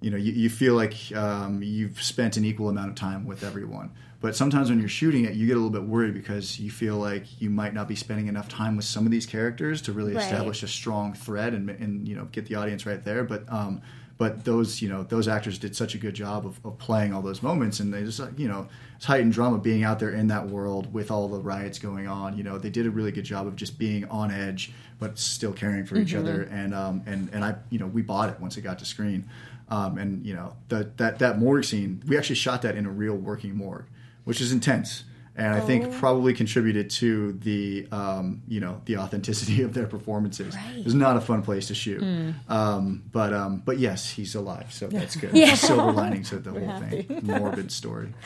[0.00, 3.42] you know you, you feel like um, you've spent an equal amount of time with
[3.42, 3.90] everyone.
[4.20, 6.96] But sometimes when you're shooting it, you get a little bit worried because you feel
[6.96, 10.14] like you might not be spending enough time with some of these characters to really
[10.14, 10.22] Right.
[10.22, 13.22] establish a strong thread and, and you know get the audience right there.
[13.24, 13.82] But um,
[14.16, 17.22] but those you know those actors did such a good job of, of playing all
[17.22, 20.28] those moments, and they just like, you know it's heightened drama being out there in
[20.28, 22.36] that world with all the riots going on.
[22.36, 25.52] You know they did a really good job of just being on edge, but still
[25.52, 26.42] caring for each other.
[26.42, 29.28] And um, and and I you know we bought it once it got to screen.
[29.68, 32.90] Um, and you know the, that that morgue scene, we actually shot that in a
[32.90, 33.86] real working morgue,
[34.24, 35.04] which is intense,
[35.36, 40.54] and I think probably contributed to the um, you know the authenticity of their performances.
[40.54, 40.82] Right.
[40.84, 42.02] It's not a fun place to shoot,
[42.48, 45.30] um, but um, but yes, he's alive, so that's good.
[45.44, 45.54] Yeah.
[45.54, 47.02] Silver lining to the whole happy.
[47.02, 47.20] thing.
[47.24, 48.12] Morbid story.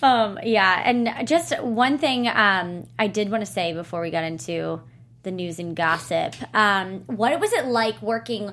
[0.00, 4.22] Um, yeah, and just one thing um, I did want to say before we got
[4.22, 4.80] into
[5.24, 6.36] the news and gossip.
[6.54, 8.52] Um, what was it like working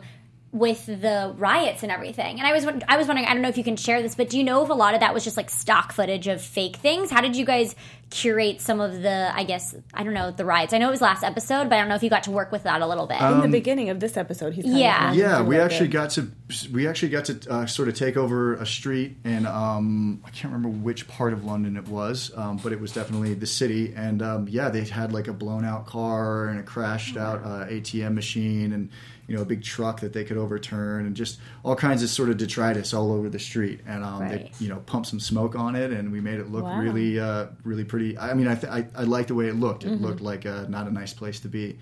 [0.55, 2.39] with the riots and everything?
[2.39, 3.27] And I was I was wondering.
[3.27, 4.93] I don't know if you can share this, but do you know if a lot
[4.93, 7.11] of that was just like stock footage of fake things?
[7.11, 7.75] How did you guys
[8.09, 9.31] curate some of the?
[9.33, 10.73] I guess I don't know the riots.
[10.73, 12.51] I know it was last episode, but I don't know if you got to work
[12.51, 13.19] with that a little bit.
[13.21, 15.03] In the beginning of this episode, he's kind Yeah.
[15.05, 16.01] running Yeah, we actually there.
[16.03, 16.31] got to
[16.71, 20.53] we actually got to uh, sort of take over a street, and um, I can't
[20.53, 23.93] remember which part of London it was, um, but it was definitely the city.
[23.95, 27.65] And um, yeah, they had like a blown out car and a crashed out uh,
[27.65, 28.89] ATM machine, and
[29.27, 32.29] you know a big truck that they could overturn, and just all kinds of sort
[32.29, 33.81] of detritus all over the street.
[33.87, 34.31] And um, Right.
[34.59, 36.79] they you know pumped some smoke on it, and we made it look Wow.
[36.79, 38.17] really uh, really pretty.
[38.17, 39.83] I mean, I th- I, I liked the way it looked.
[39.83, 40.05] It Mm-hmm.
[40.05, 41.77] looked like a, not a nice place to be.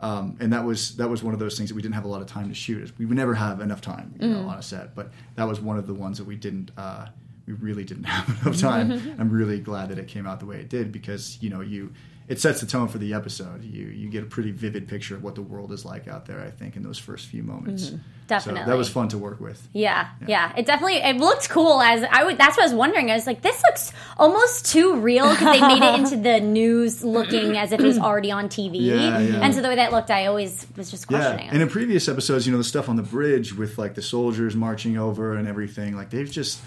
[0.00, 2.08] Um, and that was that was one of those things that we didn't have a
[2.08, 2.92] lot of time to shoot.
[2.98, 4.42] We would never have enough time you Mm-hmm.
[4.42, 6.70] know, on a set, but that was one of the ones that we didn't.
[6.76, 7.06] Uh,
[7.46, 8.90] we really didn't have enough time.
[9.18, 11.92] I'm really glad that it came out the way it did because you know you
[12.28, 13.62] it sets the tone for the episode.
[13.64, 16.40] You you get a pretty vivid picture of what the world is like out there.
[16.40, 17.96] I think in those first few moments, Mm-hmm.
[18.24, 18.64] So Definitely.
[18.64, 19.68] that was fun to work with.
[19.74, 21.82] Yeah, yeah, It definitely it looked cool.
[21.82, 23.10] As I would, that's what I was wondering.
[23.10, 27.04] I was like, this looks almost too real because they made it into the news,
[27.04, 28.80] looking as if it was already on TV.
[28.80, 29.40] Yeah, yeah.
[29.42, 31.44] And so the way that looked, I always was just questioning.
[31.48, 34.00] Yeah, and in previous episodes, you know, the stuff on the bridge with like the
[34.00, 36.62] soldiers marching over and everything, like they've just,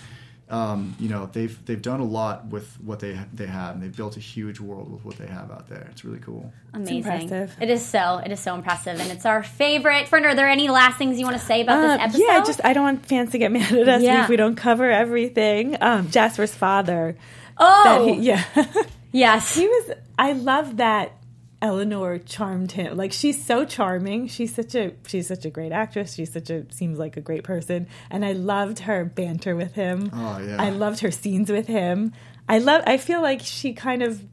[0.50, 3.96] um, you know, they've they've done a lot with what they they have, and they've
[3.96, 5.88] built a huge world with what they have out there.
[5.92, 6.54] It's really cool.
[6.74, 6.98] Amazing.
[6.98, 7.56] impressive.
[7.60, 8.22] It is so.
[8.26, 10.08] It is so impressive, and it's our favorite.
[10.08, 12.22] Friend, are there any last things you want to say about Uh, this episode?
[12.24, 14.24] yeah, just I don't want fans to get mad at us Yeah.
[14.24, 15.76] if we don't cover everything.
[15.82, 17.18] Um, Jasper's father.
[17.58, 18.44] oh, he, yeah.
[19.12, 19.56] yes.
[19.56, 21.12] he was i love that
[21.62, 26.14] eleanor charmed him like she's so charming she's such a she's such a great actress
[26.14, 30.12] she's such a seems like a great person and i loved her banter with him
[30.14, 30.62] Oh, yeah.
[30.62, 32.14] i loved her scenes with him
[32.48, 34.24] i love i feel like she kind of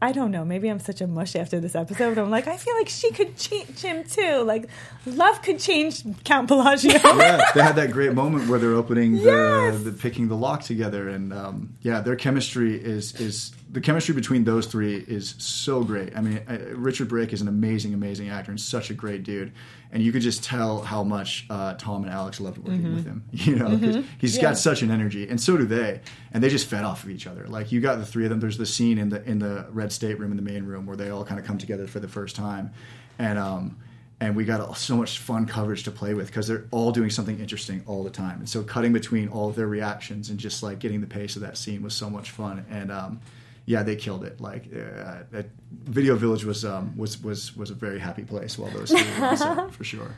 [0.00, 0.44] I don't know.
[0.44, 2.18] Maybe I'm such a mush after this episode.
[2.18, 4.44] I'm like, I feel like she could change him too.
[4.44, 4.68] Like,
[5.06, 6.92] love could change Count Bellagio.
[6.92, 9.82] yeah, they had that great moment where they're opening the, Yes.
[9.82, 14.44] the picking the lock together, and um, yeah, their chemistry is is the chemistry between
[14.44, 16.16] those three is so great.
[16.16, 19.52] I mean, uh, Richard Brake is an amazing, amazing actor and such a great dude,
[19.90, 23.24] and you could just tell how much uh, Tom and Alex loved working with him.
[23.32, 26.00] You know, 'cause he's got such an energy, and so do they,
[26.32, 27.46] and they just fed off of each other.
[27.48, 28.38] Like you got the three of them.
[28.40, 31.10] There's the scene in the in the red stateroom in the main room where they
[31.10, 32.70] all kind of come together for the first time,
[33.18, 33.76] and um,
[34.20, 37.38] and we got so much fun coverage to play with because they're all doing something
[37.40, 38.38] interesting all the time.
[38.38, 41.42] And so cutting between all of their reactions and just like getting the pace of
[41.42, 42.64] that scene was so much fun.
[42.70, 43.20] And um,
[43.66, 44.40] yeah, they killed it.
[44.40, 48.92] Like uh, Video Village was um, was was was a very happy place while those
[48.92, 50.12] were on set, for sure.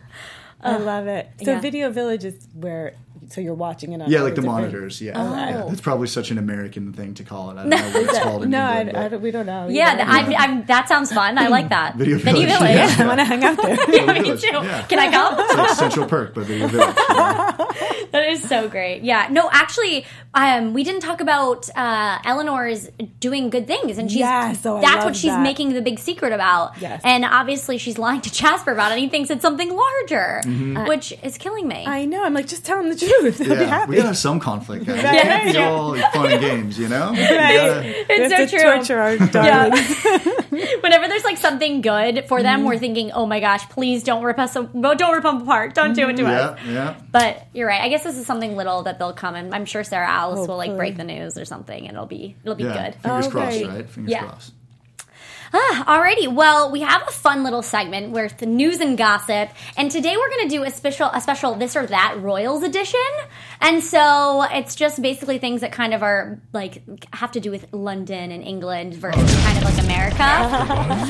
[0.61, 1.29] I love it.
[1.43, 1.61] So Yeah.
[1.61, 2.95] Video Village is where
[3.31, 5.03] so you're watching it on Yeah, like the different- monitors.
[5.03, 5.35] Yeah, Oh.
[5.37, 7.59] yeah, that's probably such an American thing to call it.
[7.59, 8.89] I don't know what it's called in No, England.
[8.97, 9.69] I but- don't, we don't know.
[9.69, 10.29] Yeah, either.
[10.29, 11.37] th- I, I, that sounds fun.
[11.37, 11.97] I like that.
[11.97, 12.75] Video Village, Village.
[12.75, 12.97] yeah.
[12.99, 13.77] I want to hang out there.
[13.95, 14.47] Yeah, me too.
[14.51, 14.83] yeah.
[14.87, 15.35] Can I come?
[15.39, 16.97] It's like Central Perk, but Video Village.
[17.11, 17.57] yeah.
[18.13, 19.03] That is so great.
[19.03, 19.29] Yeah.
[19.31, 22.89] No, actually, um, we didn't talk about uh, Eleanor's
[23.21, 25.43] doing good things, and she's Yes, oh, I that's love what she's that.
[25.43, 26.81] making the big secret about.
[26.81, 27.03] Yes.
[27.05, 28.95] And obviously, she's lying to Jasper about it.
[28.95, 30.87] And he thinks it's something larger, Mm-hmm.
[30.89, 31.85] which is killing me.
[31.87, 32.25] I know.
[32.25, 33.39] I'm like, just tell him the truth.
[33.39, 33.91] He'll be happy.
[33.91, 35.03] We gotta have some conflict, guys.
[35.05, 35.15] Right.
[35.17, 37.13] It can't be all fun and games, you know.
[37.13, 38.71] We gotta- We it's have so to true.
[38.77, 40.05] torture our darlings.
[40.83, 42.67] Whenever there's like something good for them, Mm-hmm.
[42.67, 46.09] we're thinking, "Oh my gosh, please don't rip us, don't rip them apart, don't do
[46.09, 46.95] it to yeah, us." yeah.
[47.13, 47.83] But you're right.
[47.83, 50.57] I guess this is something little that they'll come and I'm sure Sarah Alice will
[50.57, 53.03] like break the news or something, and it'll be it'll be Yeah, good.
[53.03, 53.69] fingers Oh, crossed, great.
[53.69, 53.89] right?
[53.91, 54.35] Fingers Yeah.
[55.51, 55.87] Crossed.
[55.89, 60.17] Alrighty, well, we have a fun little segment where the news and gossip, and today
[60.17, 63.01] we're going to do a special, a special this or that Royals edition,
[63.61, 66.83] and so it's just basically things that kind of are like
[67.15, 70.17] have to do with London and England versus kind of like America.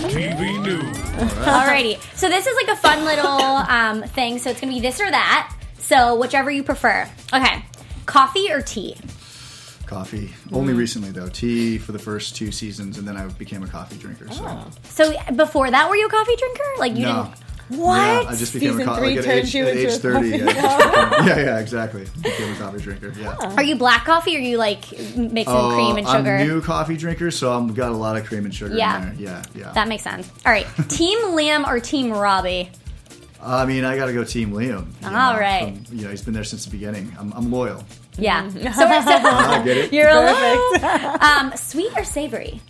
[0.08, 0.98] TV News.
[1.44, 4.38] Alrighty, so this is like a fun little um, thing.
[4.38, 5.54] So it's going to be this or that.
[5.78, 7.08] So whichever you prefer.
[7.32, 7.64] Okay,
[8.06, 8.96] coffee or tea?
[9.88, 10.34] Coffee.
[10.52, 10.78] Only Mm.
[10.78, 11.28] recently though.
[11.28, 14.26] Tea for the first two seasons, and then I became a coffee drinker.
[14.32, 14.66] So Oh.
[14.84, 16.62] So before that, were you a coffee drinker?
[16.78, 17.22] Like you no.
[17.24, 17.80] didn't.
[17.80, 17.98] What?
[17.98, 19.92] Yeah, I just became Season a coffee three like at age, you at into age
[19.94, 20.30] a thirty.
[20.30, 22.06] coffee Yeah, became- yeah, yeah, exactly.
[22.22, 23.12] Became a coffee drinker.
[23.20, 23.34] Yeah.
[23.58, 26.36] Are you black coffee or you like mixing Uh, cream and sugar?
[26.36, 28.96] I'm a new coffee drinker, so I've got a lot of cream and sugar Yeah.
[28.96, 29.14] in there.
[29.18, 29.72] Yeah, yeah.
[29.72, 30.30] That makes sense.
[30.46, 32.70] All right, Team Liam or Team Robbie?
[33.42, 34.86] I mean, I got to go Team Liam.
[35.02, 35.76] you All know, right.
[35.86, 37.14] from- you know, he's been there since the beginning.
[37.20, 37.84] I'm, I'm loyal.
[38.18, 38.44] Yeah.
[38.44, 38.72] Mm-hmm.
[38.72, 39.92] So, I get it.
[39.92, 42.60] you're a little um, sweet or savory?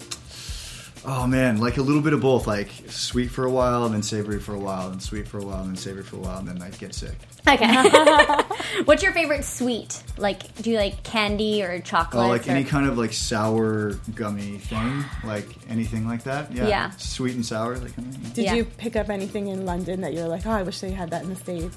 [1.05, 2.47] Oh man, like a little bit of both.
[2.47, 5.43] Like sweet for a while, and then savory for a while, and sweet for a
[5.43, 7.15] while, and then savory for a while, and then I get sick.
[7.49, 7.67] Okay.
[8.85, 10.03] What's your favorite sweet?
[10.19, 12.25] Like, do you like candy or chocolate?
[12.25, 16.53] Oh, like any kind of like sour gummy thing, like anything like that.
[16.53, 16.69] Yeah.
[16.69, 16.91] Yeah.
[16.99, 17.77] Sweet and sour.
[17.79, 17.95] Like.
[18.35, 18.55] Did Yeah.
[18.55, 21.23] you pick up anything in London that you're like, oh, I wish they had that
[21.23, 21.75] in the States?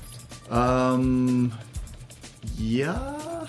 [0.50, 1.54] um,
[2.58, 3.48] yeah.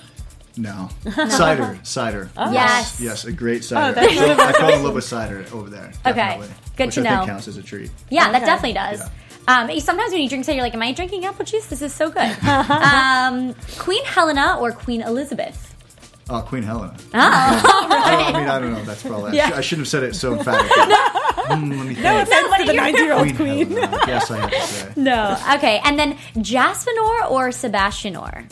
[0.57, 0.88] No.
[1.29, 1.79] Cider.
[1.83, 2.31] Cider.
[2.37, 3.01] Yes.
[3.01, 3.95] Yes, a great cider.
[3.95, 5.93] that's I, fell, I fell in love with cider over there.
[6.07, 6.15] Okay.
[6.15, 6.49] Definitely.
[6.77, 7.17] Good Which to I know.
[7.19, 7.91] think counts as a treat.
[8.11, 9.01] Yeah, that definitely does.
[9.01, 9.09] Yeah.
[9.49, 11.67] Um, sometimes when you drink, cider, you're like, "Am I drinking apple juice?
[11.67, 15.69] This is so good." um, Queen Helena or Queen Elizabeth?
[16.31, 16.95] Oh, Queen Helena.
[16.99, 18.85] Oh, I, I mean, I don't know.
[18.85, 19.37] That's probably.
[19.37, 19.51] Yeah.
[19.55, 20.71] I, shouldn't have said it so emphatically.
[20.77, 22.07] Hmm, let me think.
[22.07, 23.71] Offense what to are the you- 90 year old Queen queen.
[23.73, 23.99] Helena.
[24.07, 24.93] Yes, I have to say.
[24.97, 25.37] no.
[25.57, 28.45] Okay, and then Jaspanor or Sebastianor?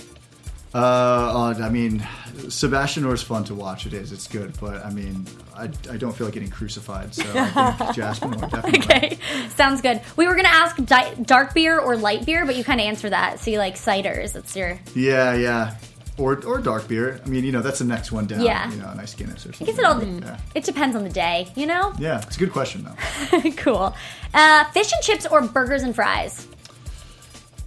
[0.73, 2.07] Uh, uh, I mean,
[2.49, 3.87] Sebastian Orr's fun to watch.
[3.87, 4.13] It is.
[4.13, 7.15] It's good, but I mean, I, I don't feel like getting crucified.
[7.15, 8.79] So I think Jasper Moore definitely.
[8.81, 9.19] Okay,
[9.57, 10.01] sounds good.
[10.17, 13.11] We were gonna ask di- dark beer or light beer, but you kind of answer
[13.11, 13.41] that.
[13.41, 14.33] So you like ciders?
[14.33, 14.79] That's your.
[14.95, 15.77] Yeah, yeah.
[16.19, 17.19] Or, or dark beer.
[17.25, 18.43] I mean, you know, that's the next one down.
[18.43, 18.71] Yeah.
[18.71, 19.69] You know, a nice Guinness or something.
[19.69, 20.05] I guess it all.
[20.05, 20.39] Yeah.
[20.55, 21.95] It depends on the day, you know.
[21.99, 23.51] Yeah, it's a good question though.
[23.57, 23.95] cool.
[24.35, 26.47] Uh, fish and chips or burgers and fries?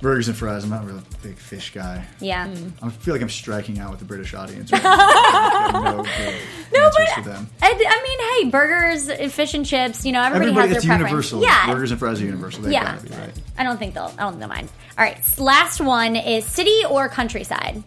[0.03, 0.63] Burgers and fries.
[0.65, 2.05] I'm not really a big fish guy.
[2.19, 2.47] Yeah.
[2.53, 2.85] Hmm.
[2.85, 4.71] I feel like I'm striking out with the British audience.
[4.71, 4.95] Right now.
[4.99, 6.35] I no good
[6.73, 7.47] No, answers but for them.
[7.61, 8.03] I, I
[8.43, 10.05] mean, hey, burgers, eh, fish and chips.
[10.05, 11.31] You know, everybody, Everybody, has it's their preference.
[11.31, 11.41] universal.
[11.41, 11.73] Yeah.
[11.73, 12.61] Burgers and fries are universal.
[12.63, 12.95] They Yeah.
[12.97, 13.31] gotta be right.
[13.57, 14.13] I don't think they'll.
[14.17, 14.69] I don't think they'll mind.
[14.97, 15.17] All right.
[15.17, 17.81] s- Last one is city or countryside.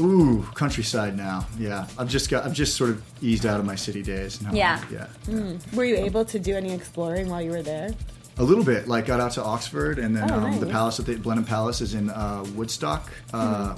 [0.00, 1.46] Ooh, countryside now.
[1.58, 2.46] Yeah, I've just got.
[2.46, 4.40] I've just sort of eased out of my city days.
[4.40, 4.78] Now, Yeah.
[4.78, 4.94] Hmm.
[5.36, 5.56] yeah.
[5.74, 7.90] Were you able to do any exploring while you were there?
[8.38, 8.88] A little bit.
[8.88, 11.80] Like got out to Oxford, and then Oh, um, the palace at the Blenheim Palace
[11.80, 13.76] is in uh, Woodstock, uh,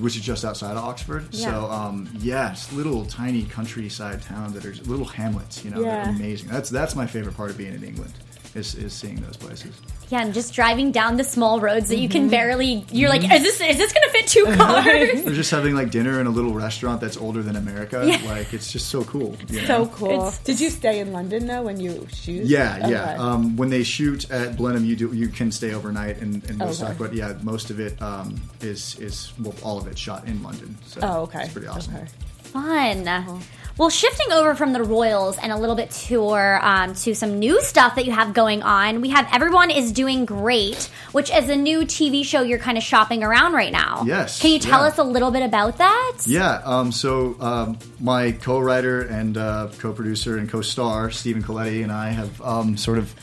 [0.00, 1.32] which is just outside of Oxford.
[1.34, 1.56] So Yeah.
[1.66, 5.64] um, yeah, little tiny countryside towns that are little hamlets.
[5.64, 6.04] You know, Yeah.
[6.04, 6.48] they're amazing.
[6.48, 8.12] That's that's my favorite part of being in England.
[8.56, 9.74] Is, is seeing those places.
[10.08, 12.18] Yeah, and just driving down the small roads that you Mm-hmm.
[12.18, 12.86] can barely.
[12.90, 15.24] You're like, is this is this gonna fit two cars?
[15.26, 17.98] We're just having like dinner in a little restaurant that's older than America.
[18.24, 19.36] Like it's just so cool.
[19.48, 19.66] you know?
[19.66, 20.10] So cool.
[20.12, 22.46] It's- Did you stay in London though when you shoot?
[22.46, 23.02] Yeah, yeah.
[23.12, 23.16] Okay.
[23.18, 26.90] Um, when they shoot at Blenheim, you do you can stay overnight in, in Woodstock,
[26.90, 26.98] Okay.
[26.98, 30.78] but yeah, most of it um, is is well, all of it shot in London.
[30.86, 31.42] So oh, okay.
[31.44, 31.94] it's pretty awesome.
[31.96, 32.06] Okay.
[32.44, 33.42] Fun.
[33.78, 37.60] Well, shifting over from the Royals and a little bit tour um, to some new
[37.60, 41.56] stuff that you have going on, we have Everyone is Doing Great, which is a
[41.56, 44.02] new TV show you're kind of shopping around right now.
[44.06, 44.86] Yes, Can you tell yeah.
[44.88, 46.16] us a little bit about that?
[46.24, 46.62] Yeah.
[46.64, 52.40] Um, so um, my co-writer and uh, co-producer and co-star Stephen Colletti and I have
[52.40, 53.14] um, sort of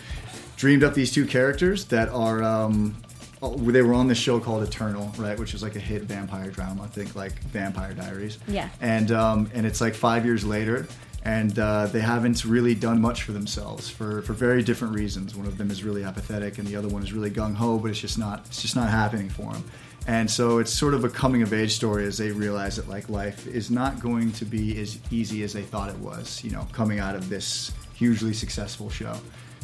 [0.55, 2.43] dreamed up these two characters that are.
[2.43, 3.02] Um,
[3.49, 6.83] they were on this show called Eternal, right, which is like a hit vampire drama.
[6.83, 8.37] I think like Vampire Diaries.
[8.47, 8.69] Yeah.
[8.81, 10.87] And um, and it's like five years later,
[11.23, 15.35] and uh, they haven't really done much for themselves for, for very different reasons.
[15.35, 17.91] One of them is really apathetic, and the other one is really gung ho, but
[17.91, 19.63] it's just not it's just not happening for them.
[20.05, 23.07] And so it's sort of a coming of age story as they realize that like
[23.07, 26.43] life is not going to be as easy as they thought it was.
[26.43, 29.15] You know, coming out of this hugely successful show.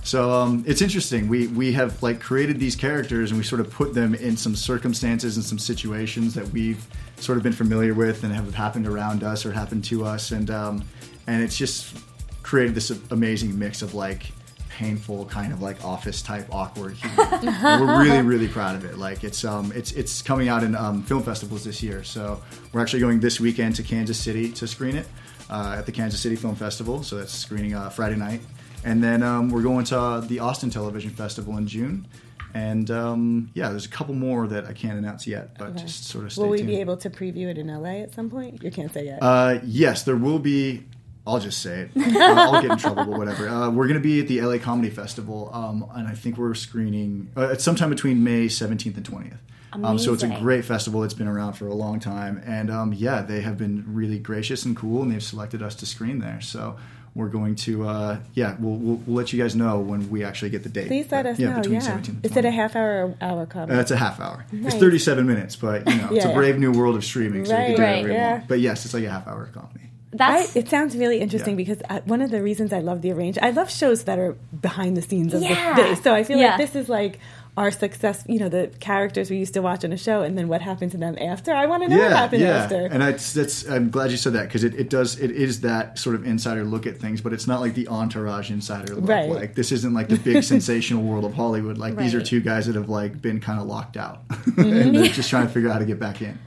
[0.03, 1.27] So um, it's interesting.
[1.27, 4.55] We we have like created these characters and we sort of put them in some
[4.55, 6.85] circumstances and some situations that we've
[7.17, 10.49] sort of been familiar with and have happened around us or happened to us, and
[10.49, 10.83] um,
[11.27, 11.97] and it's just
[12.43, 14.31] created this amazing mix of like
[14.69, 17.27] painful kind of like office type awkward humor.
[17.63, 18.97] We're really really proud of it.
[18.97, 22.03] Like it's um it's it's coming out in um, film festivals this year.
[22.03, 25.07] So we're actually going this weekend to Kansas City to screen it
[25.49, 27.03] uh, at the Kansas City Film Festival.
[27.03, 28.41] So that's screening uh, Friday night.
[28.83, 32.07] And then um, we're going to uh, the Austin Television Festival in June.
[32.53, 35.81] And um, yeah, there's a couple more that I can't announce yet, but Okay.
[35.83, 36.69] just sort of stay Will we tuned.
[36.69, 38.63] be able to preview it in LA at some point?
[38.63, 39.19] You can't say yet.
[39.21, 40.83] Uh, yes, there will be.
[41.27, 41.91] I'll just say it.
[42.19, 43.47] Uh, I'll get in trouble, but whatever.
[43.47, 46.55] Uh, we're going to be at the LA Comedy Festival, um, and I think we're
[46.55, 49.37] screening uh, at sometime between May 17th and 20th.
[49.71, 51.03] Um, so it's a great festival.
[51.03, 54.65] It's been around for a long time, and um, yeah, they have been really gracious
[54.65, 56.41] and cool, and they've selected us to screen there.
[56.41, 56.77] So
[57.15, 60.49] we're going to, uh, yeah, we'll, we'll, we'll let you guys know when we actually
[60.51, 60.87] get the date.
[60.87, 61.55] Please let But, us yeah, know.
[61.57, 61.79] between Yeah.
[61.81, 63.77] 17 Is it a half hour or hour comedy?
[63.77, 64.45] Uh, it's a half hour.
[64.51, 64.73] Nice.
[64.73, 67.65] It's 37 minutes, but you know, it's a brave new world of streaming, so you
[67.67, 68.31] can do right, whatever you yeah.
[68.33, 68.47] want.
[68.47, 69.81] But yes, it's like a half hour comedy.
[70.11, 71.65] I, That's it sounds really interesting Yeah.
[71.65, 74.33] because I, one of the reasons I love the arrange, I love shows that are
[74.59, 75.75] behind the scenes of Yeah.
[75.75, 75.95] the day.
[75.95, 76.47] So I feel Yeah.
[76.47, 77.19] like this is like
[77.57, 78.23] our success.
[78.27, 80.91] You know, the characters we used to watch on a show, and then what happened
[80.91, 81.53] to them after.
[81.53, 82.63] I want to know what happened yeah.
[82.63, 82.85] after.
[82.85, 85.99] And that's, that's I'm glad you said that because it, it does it is that
[85.99, 89.09] sort of insider look at things, but it's not like the entourage insider look.
[89.09, 89.29] Right.
[89.29, 91.77] Like this isn't like the big sensational world of Hollywood.
[91.77, 94.61] Like these are two guys that have like been kind of locked out Mm-hmm.
[94.61, 96.37] and they're just trying to figure out how to get back in.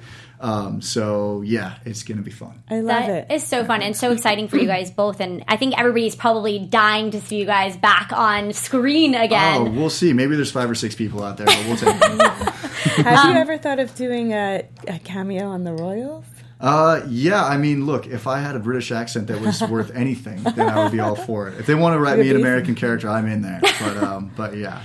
[0.42, 2.62] Um, so yeah, it's gonna be fun.
[2.68, 3.34] I love That it.
[3.34, 6.58] is so fun and so exciting for you guys both, and I think everybody's probably
[6.58, 9.60] dying to see you guys back on screen again.
[9.60, 10.12] Oh, we'll see.
[10.12, 11.94] Maybe there's five or six people out there, but we'll take.
[13.06, 16.24] Have Um, you ever thought of doing a, a cameo on the Royals?
[16.60, 20.42] Uh, yeah, I mean, look, if I had a British accent that was worth anything,
[20.42, 21.58] then I would be all for it.
[21.58, 23.60] If they want to write me an American character, I'm in there.
[23.62, 24.80] But, um, but yeah.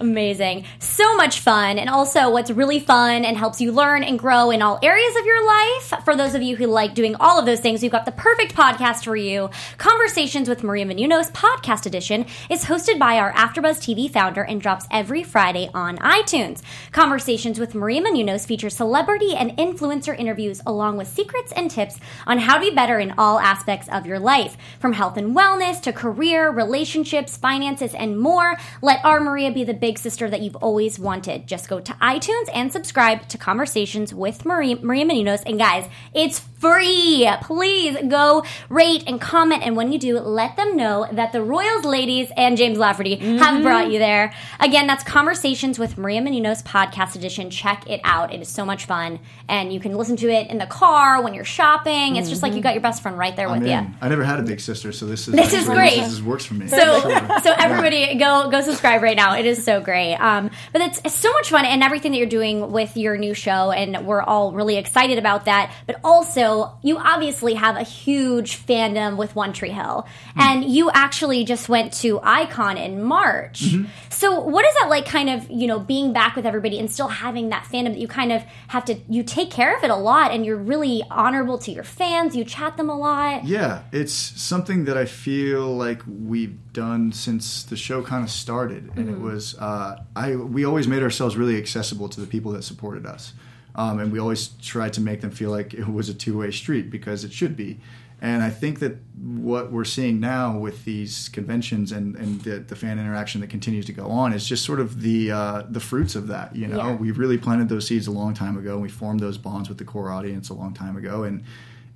[0.00, 0.64] Amazing.
[0.78, 1.78] So much fun.
[1.78, 5.26] And also, what's really fun and helps you learn and grow in all areas of
[5.26, 5.92] your life.
[6.06, 8.54] For those of you who like doing all of those things, we've got the perfect
[8.54, 9.50] podcast for you.
[9.76, 14.86] Conversations with Maria Menounos Podcast Edition is hosted by our AfterBuzz TV founder and drops
[14.90, 16.62] every Friday on iTunes.
[16.92, 22.38] Conversations with Maria Menounos features celebrity and influencer interviews along with secrets and tips on
[22.38, 25.92] how to be better in all aspects of your life, from health and wellness to
[25.92, 28.56] career, relationships, finances, and more.
[28.80, 31.46] Let our Maria be the big sister that you've always wanted.
[31.46, 35.42] Just go to iTunes and subscribe to Conversations with Maria, Menounos.
[35.46, 37.28] And guys, it's free.
[37.42, 39.62] Please go rate and comment.
[39.64, 43.62] And when you do, let them know that the Royals ladies and James Lafferty have
[43.62, 44.32] brought you there.
[44.60, 47.48] Again, that's Conversations with Maria Menounos podcast edition.
[47.50, 48.34] Check it out.
[48.34, 49.20] It is so much fun.
[49.48, 52.16] And you can listen to it in the car when you're shopping.
[52.16, 53.84] It's just like you got your best friend right there I'm with in.
[53.86, 53.90] you.
[54.02, 55.96] I never had a big sister, so this is This is great.
[55.96, 56.66] This is, works for me.
[56.68, 57.40] So, Sure.
[57.42, 59.34] so everybody go go subscribe right now.
[59.36, 60.14] It is so great.
[60.16, 63.32] Um, but it's, it's so much fun, and everything that you're doing with your new
[63.32, 65.72] show, and we're all really excited about that.
[65.86, 66.49] But also,
[66.82, 71.92] you obviously have a huge fandom with One Tree Hill, and you actually just went
[71.94, 73.74] to EyeCon in March.
[74.10, 75.06] So, what is that like?
[75.06, 78.08] Kind of, you know, being back with everybody and still having that fandom that you
[78.08, 81.58] kind of have to you take care of it a lot, and you're really honorable
[81.58, 82.36] to your fans.
[82.36, 83.44] You chat them a lot.
[83.44, 88.90] Yeah, it's something that I feel like we've done since the show kind of started,
[88.96, 90.36] and it was uh, I.
[90.36, 93.32] We always made ourselves really accessible to the people that supported us,
[93.80, 96.50] um, and we always try to make them feel like it was a two way
[96.50, 97.78] street because it should be.
[98.22, 102.76] And I think that what we're seeing now with these conventions and, and the, the
[102.76, 106.14] fan interaction that continues to go on is just sort of the uh, the fruits
[106.20, 106.54] of that.
[106.54, 106.96] You know, Yeah.
[106.96, 109.78] we really planted those seeds a long time ago, and we formed those bonds with
[109.78, 111.42] the core audience a long time ago, and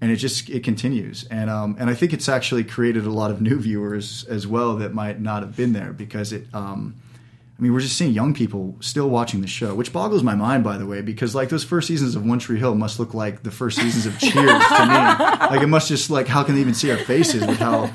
[0.00, 3.30] and it just it continues and um, and I think it's actually created a lot
[3.30, 6.94] of new viewers as well that might not have been there because it um,
[7.64, 10.76] mean we're just seeing young people still watching the show which boggles my mind by
[10.76, 13.50] the way because like those first seasons of One Tree Hill must look like the
[13.50, 14.94] first seasons of Cheers to me
[15.50, 17.86] like it must just like how can they even see our faces with how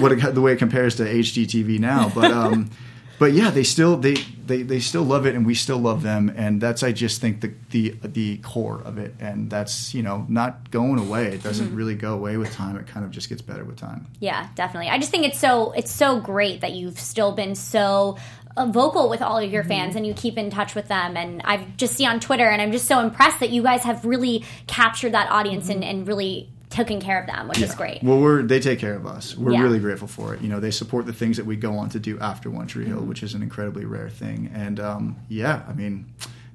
[0.00, 2.70] what it, the way it compares to HDTV now but um,
[3.18, 6.32] but yeah, they still they, they they still love it, and we still love them,
[6.36, 10.26] and that's I just think the the the core of it, and that's you know
[10.28, 11.28] not going away.
[11.28, 12.76] It doesn't really go away with time.
[12.76, 14.06] It kind of just gets better with time.
[14.20, 14.90] Yeah, definitely.
[14.90, 18.18] I just think it's so it's so great that you've still been so
[18.64, 21.76] vocal with all of your fans and you keep in touch with them and I've
[21.76, 25.12] just see on Twitter and I'm just so impressed that you guys have really captured
[25.12, 28.02] that audience and, and really taken care of them, which is great.
[28.02, 29.36] Well, we're they take care of us.
[29.36, 29.62] We're Yeah.
[29.62, 30.40] really grateful for it.
[30.42, 32.84] You know, they support the things that we go on to do after One Tree
[32.84, 32.94] Mm-hmm.
[32.94, 34.50] Hill, which is an incredibly rare thing.
[34.54, 36.06] And um, yeah, I mean,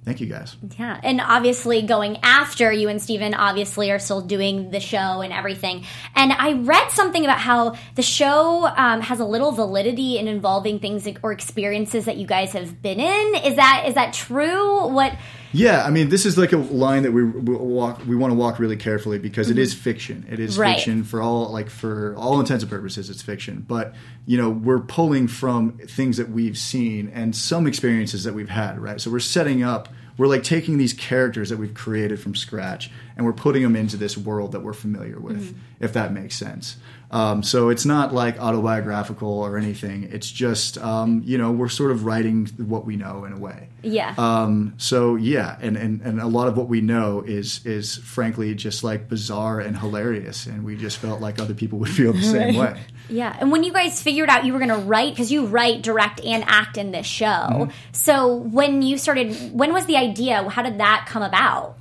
[0.06, 0.56] thank you guys.
[0.78, 5.32] Yeah, and obviously going after you and Stephen obviously are still doing the show and
[5.32, 5.86] everything.
[6.16, 10.80] And I read something about how the show um, has a little validity in involving
[10.80, 13.36] things or experiences that you guys have been in.
[13.44, 14.88] Is that is that true?
[14.88, 15.16] What?
[15.54, 18.02] Yeah, I mean, this is like a line that we, we walk.
[18.08, 20.26] We want to walk really carefully because it is fiction.
[20.30, 20.62] It is Mm-hmm.
[20.62, 20.76] Right.
[20.76, 23.10] fiction for all like for all intents and purposes.
[23.10, 23.94] It's fiction, but
[24.26, 28.80] you know, we're pulling from things that we've seen and some experiences that we've had.
[28.80, 29.90] Right, so we're setting up.
[30.18, 33.98] We're like taking these characters that we've created from scratch and we're putting them into
[33.98, 35.58] this world that we're familiar with, Mm-hmm.
[35.84, 36.78] if that makes sense.
[37.12, 40.08] Um, so it's not like autobiographical or anything.
[40.12, 43.68] It's just um, you know we're sort of writing what we know in a way.
[43.84, 44.14] Yeah.
[44.18, 48.56] Um, so yeah, and, and, and a lot of what we know is is frankly
[48.56, 52.22] just like bizarre and hilarious, and we just felt like other people would feel the
[52.22, 52.80] same way.
[53.10, 55.82] Yeah, and when you guys figured out you were going to write, because you write,
[55.82, 57.26] direct, and act in this show.
[57.26, 57.72] Mm-hmm.
[57.92, 60.48] So when you started, when was the idea?
[60.48, 61.78] How did that come about?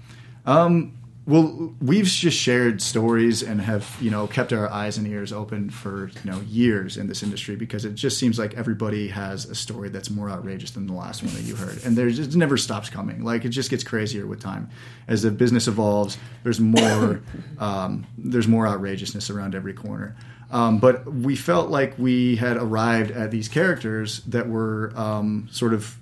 [1.26, 5.68] Well, we've just shared stories and have you know kept our eyes and ears open
[5.68, 9.54] for you know years in this industry because it just seems like everybody has a
[9.54, 12.56] story that's more outrageous than the last one that you heard, and there's it never
[12.56, 13.22] stops coming.
[13.22, 14.70] Like it just gets crazier with time
[15.08, 16.16] as the business evolves.
[16.42, 17.22] There's more
[17.58, 20.16] um, there's more outrageousness around every corner.
[20.50, 25.74] Um, but we felt like we had arrived at these characters that were um, sort
[25.74, 25.96] of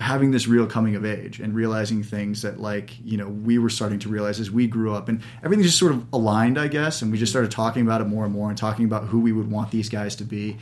[0.00, 3.70] having this real coming of age and realizing things that like you know we were
[3.70, 5.08] starting to realize as we grew up.
[5.08, 7.02] And everything just sort of aligned i guess.
[7.02, 9.32] And we just started talking about it more and more and talking about who we
[9.32, 10.56] would want these guys to be.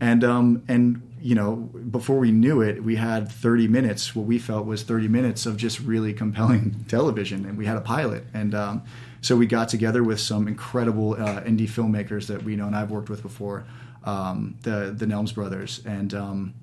[0.00, 4.16] And um and you know before we knew it we had 30 minutes.
[4.16, 7.46] What we felt was 30 minutes of just really compelling television.
[7.46, 8.24] And we had a pilot.
[8.34, 8.82] And um
[9.20, 12.90] so we got together with some incredible uh, indie filmmakers that we know and i've
[12.90, 13.64] worked with before
[14.04, 15.80] um, the the nelms brothers.
[15.86, 16.54] And um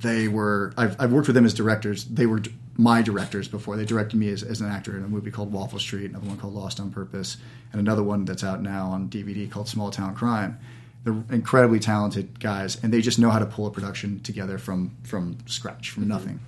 [0.00, 2.04] they were I've, I've worked with them as directors.
[2.04, 3.76] They were d- my directors before.
[3.76, 6.36] They directed me as, as an actor in a movie called waffle street another one
[6.38, 7.36] called lost on purpose
[7.72, 10.58] and another one that's out now on dvd called small town crime.
[11.04, 14.96] They're incredibly talented guys and they just know how to pull a production together from
[15.04, 16.12] from scratch from mm-hmm.
[16.12, 16.40] nothing.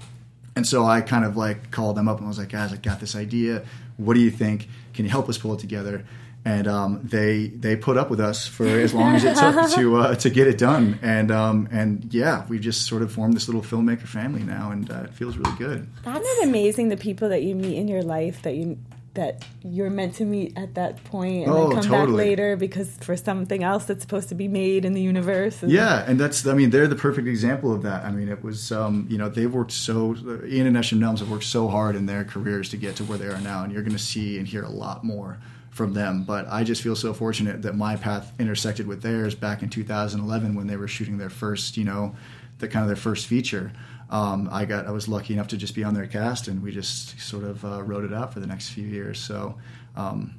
[0.55, 3.01] And so i kind of like called them up and was like guys i got
[3.01, 3.65] this idea.
[3.97, 4.69] What do you think?
[4.95, 6.05] Can you help us pull it together
[6.45, 9.97] and um, they they put up with us for as long as it took to
[9.97, 10.99] uh, to get it done.
[11.03, 14.91] And um, and yeah, we've just sort of formed this little filmmaker family now, and
[14.91, 15.89] uh, it feels really good.
[16.07, 18.79] Isn't it amazing the people that you meet in your life that you
[19.15, 22.17] that you're meant to meet at that point and Oh, then come totally.
[22.17, 25.63] back later because for something else that's supposed to be made in the universe.
[25.63, 28.05] And Yeah, and that's I mean they're the perfect example of that.
[28.07, 30.17] I mean it was um, you know they've worked so
[30.47, 33.19] Ian and Eshom Nelms have worked so hard in their careers to get to where
[33.19, 35.39] they are now, and you're going to see and hear a lot more
[35.73, 36.23] from them.
[36.23, 40.55] But I just feel so fortunate that my path intersected with theirs back in 2011
[40.55, 42.15] when they were shooting their first you know
[42.59, 43.73] the kind of their first feature.
[44.11, 46.71] Um, I got I was lucky enough to just be on their cast, and we
[46.71, 49.19] just sort of uh, wrote it out for the next few years.
[49.19, 49.59] So.
[49.97, 50.35] Um,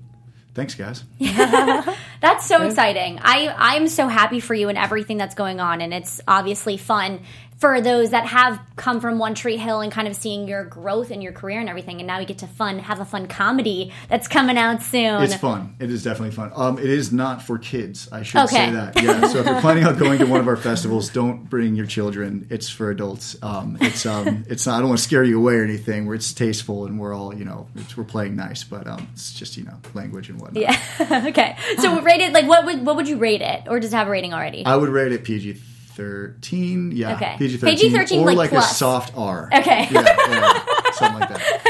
[0.56, 1.04] Thanks, guys.
[2.22, 3.20] That's so exciting.
[3.24, 7.22] I I'm so happy for you and everything that's going on, and it's obviously fun
[7.64, 11.12] for those that have come from One Tree Hill and kind of seeing your growth
[11.12, 12.00] in your career and everything.
[12.00, 15.24] And now you get to fun have a fun comedy that's coming out soon.
[15.24, 15.78] It's fun.
[15.80, 16.52] It is definitely fun.
[16.54, 18.10] Um, it is not for kids.
[18.12, 18.58] I should Okay.
[18.58, 19.02] say that.
[19.02, 19.28] Yeah.
[19.30, 22.48] So if you're planning on going to one of our festivals, don't bring your children.
[22.50, 23.38] It's for adults.
[23.42, 24.76] Um, it's um, it's not.
[24.76, 26.06] I don't want to scare you away or anything.
[26.06, 29.32] Where it's tasteful and we're all you know it's, we're playing nice, but um, it's
[29.32, 30.62] just you know language and whatnot.
[30.62, 31.26] Yeah.
[31.30, 31.56] okay.
[31.78, 34.12] So rated like what would what would you rate it, or does it have a
[34.12, 34.66] rating already?
[34.66, 35.62] I would rate it PG
[35.96, 36.92] thirteen.
[36.92, 37.16] Yeah.
[37.16, 37.36] Okay.
[37.38, 37.92] PG thirteen.
[37.92, 39.50] PG-13, or like, like, a soft R.
[39.54, 39.88] Okay.
[39.92, 40.64] Yeah, yeah,
[40.94, 41.62] something like that.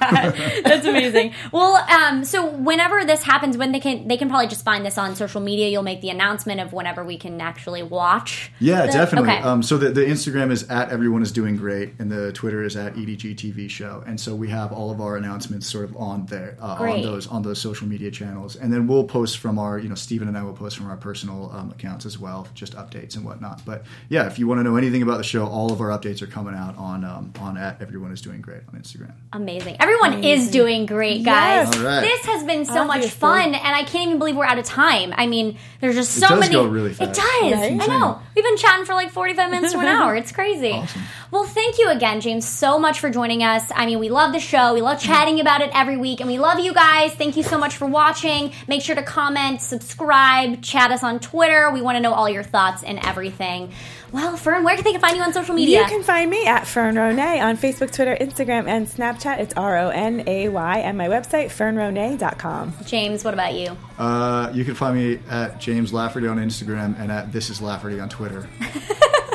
[0.00, 1.34] That's amazing.
[1.52, 4.98] well, um, so whenever this happens, when they can they can probably just find this
[4.98, 5.68] on social media.
[5.68, 8.50] You'll make the announcement of whenever we can actually watch.
[8.60, 9.30] Yeah, the- definitely.
[9.30, 9.42] Okay.
[9.42, 12.76] Um, so the, the Instagram is at everyone is doing great, and the Twitter is
[12.76, 16.26] at EDG TV show, and so we have all of our announcements sort of on
[16.26, 19.78] there uh, on those on those social media channels, and then we'll post from our
[19.78, 22.74] you know Stephen and I will post from our personal um, accounts as well, just
[22.76, 23.64] updates and whatnot.
[23.64, 26.22] But yeah, if you want to know anything about the show, all of our updates
[26.22, 29.12] are coming out on um, on at everyone is doing great on Instagram.
[29.32, 29.59] Amazing.
[29.78, 31.68] Everyone is doing great, guys.
[31.68, 31.76] Yes.
[31.76, 32.00] All right.
[32.00, 35.14] This has been so much fun, and I can't even believe we're out of time.
[35.16, 36.54] I mean, there's just so does many.
[36.54, 37.16] go really It does.
[37.16, 37.80] Right?
[37.80, 38.20] I know.
[38.34, 40.16] We've been chatting for like 45 minutes to an hour.
[40.16, 40.72] It's crazy.
[40.72, 41.02] Awesome.
[41.30, 43.70] Well, thank you again, James, so much for joining us.
[43.74, 44.74] I mean, we love the show.
[44.74, 47.14] We love chatting about it every week, and we love you guys.
[47.14, 48.52] Thank you so much for watching.
[48.66, 51.70] Make sure to comment, subscribe, chat us on Twitter.
[51.70, 53.72] We want to know all your thoughts and everything.
[54.12, 55.82] Well, Fern, where can they find you on social media?
[55.82, 59.38] You can find me at Fern Ronay on Facebook, Twitter, Instagram, and Snapchat.
[59.38, 62.74] It's R O N A Y, and my website, fernronay.com.
[62.86, 63.76] James, what about you?
[63.98, 68.00] Uh, you can find me at James Lafferty on Instagram and at This Is Lafferty
[68.00, 68.42] on Twitter.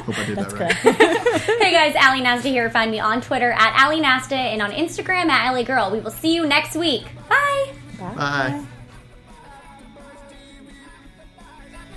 [0.06, 0.74] Hope I did that right.
[1.60, 2.70] hey guys, Ally Nasta here.
[2.70, 5.90] Find me on Twitter at Ally Nasta and on Instagram at LA Girl.
[5.90, 7.06] We will see you next week.
[7.28, 7.74] Bye.
[7.98, 8.66] Bye.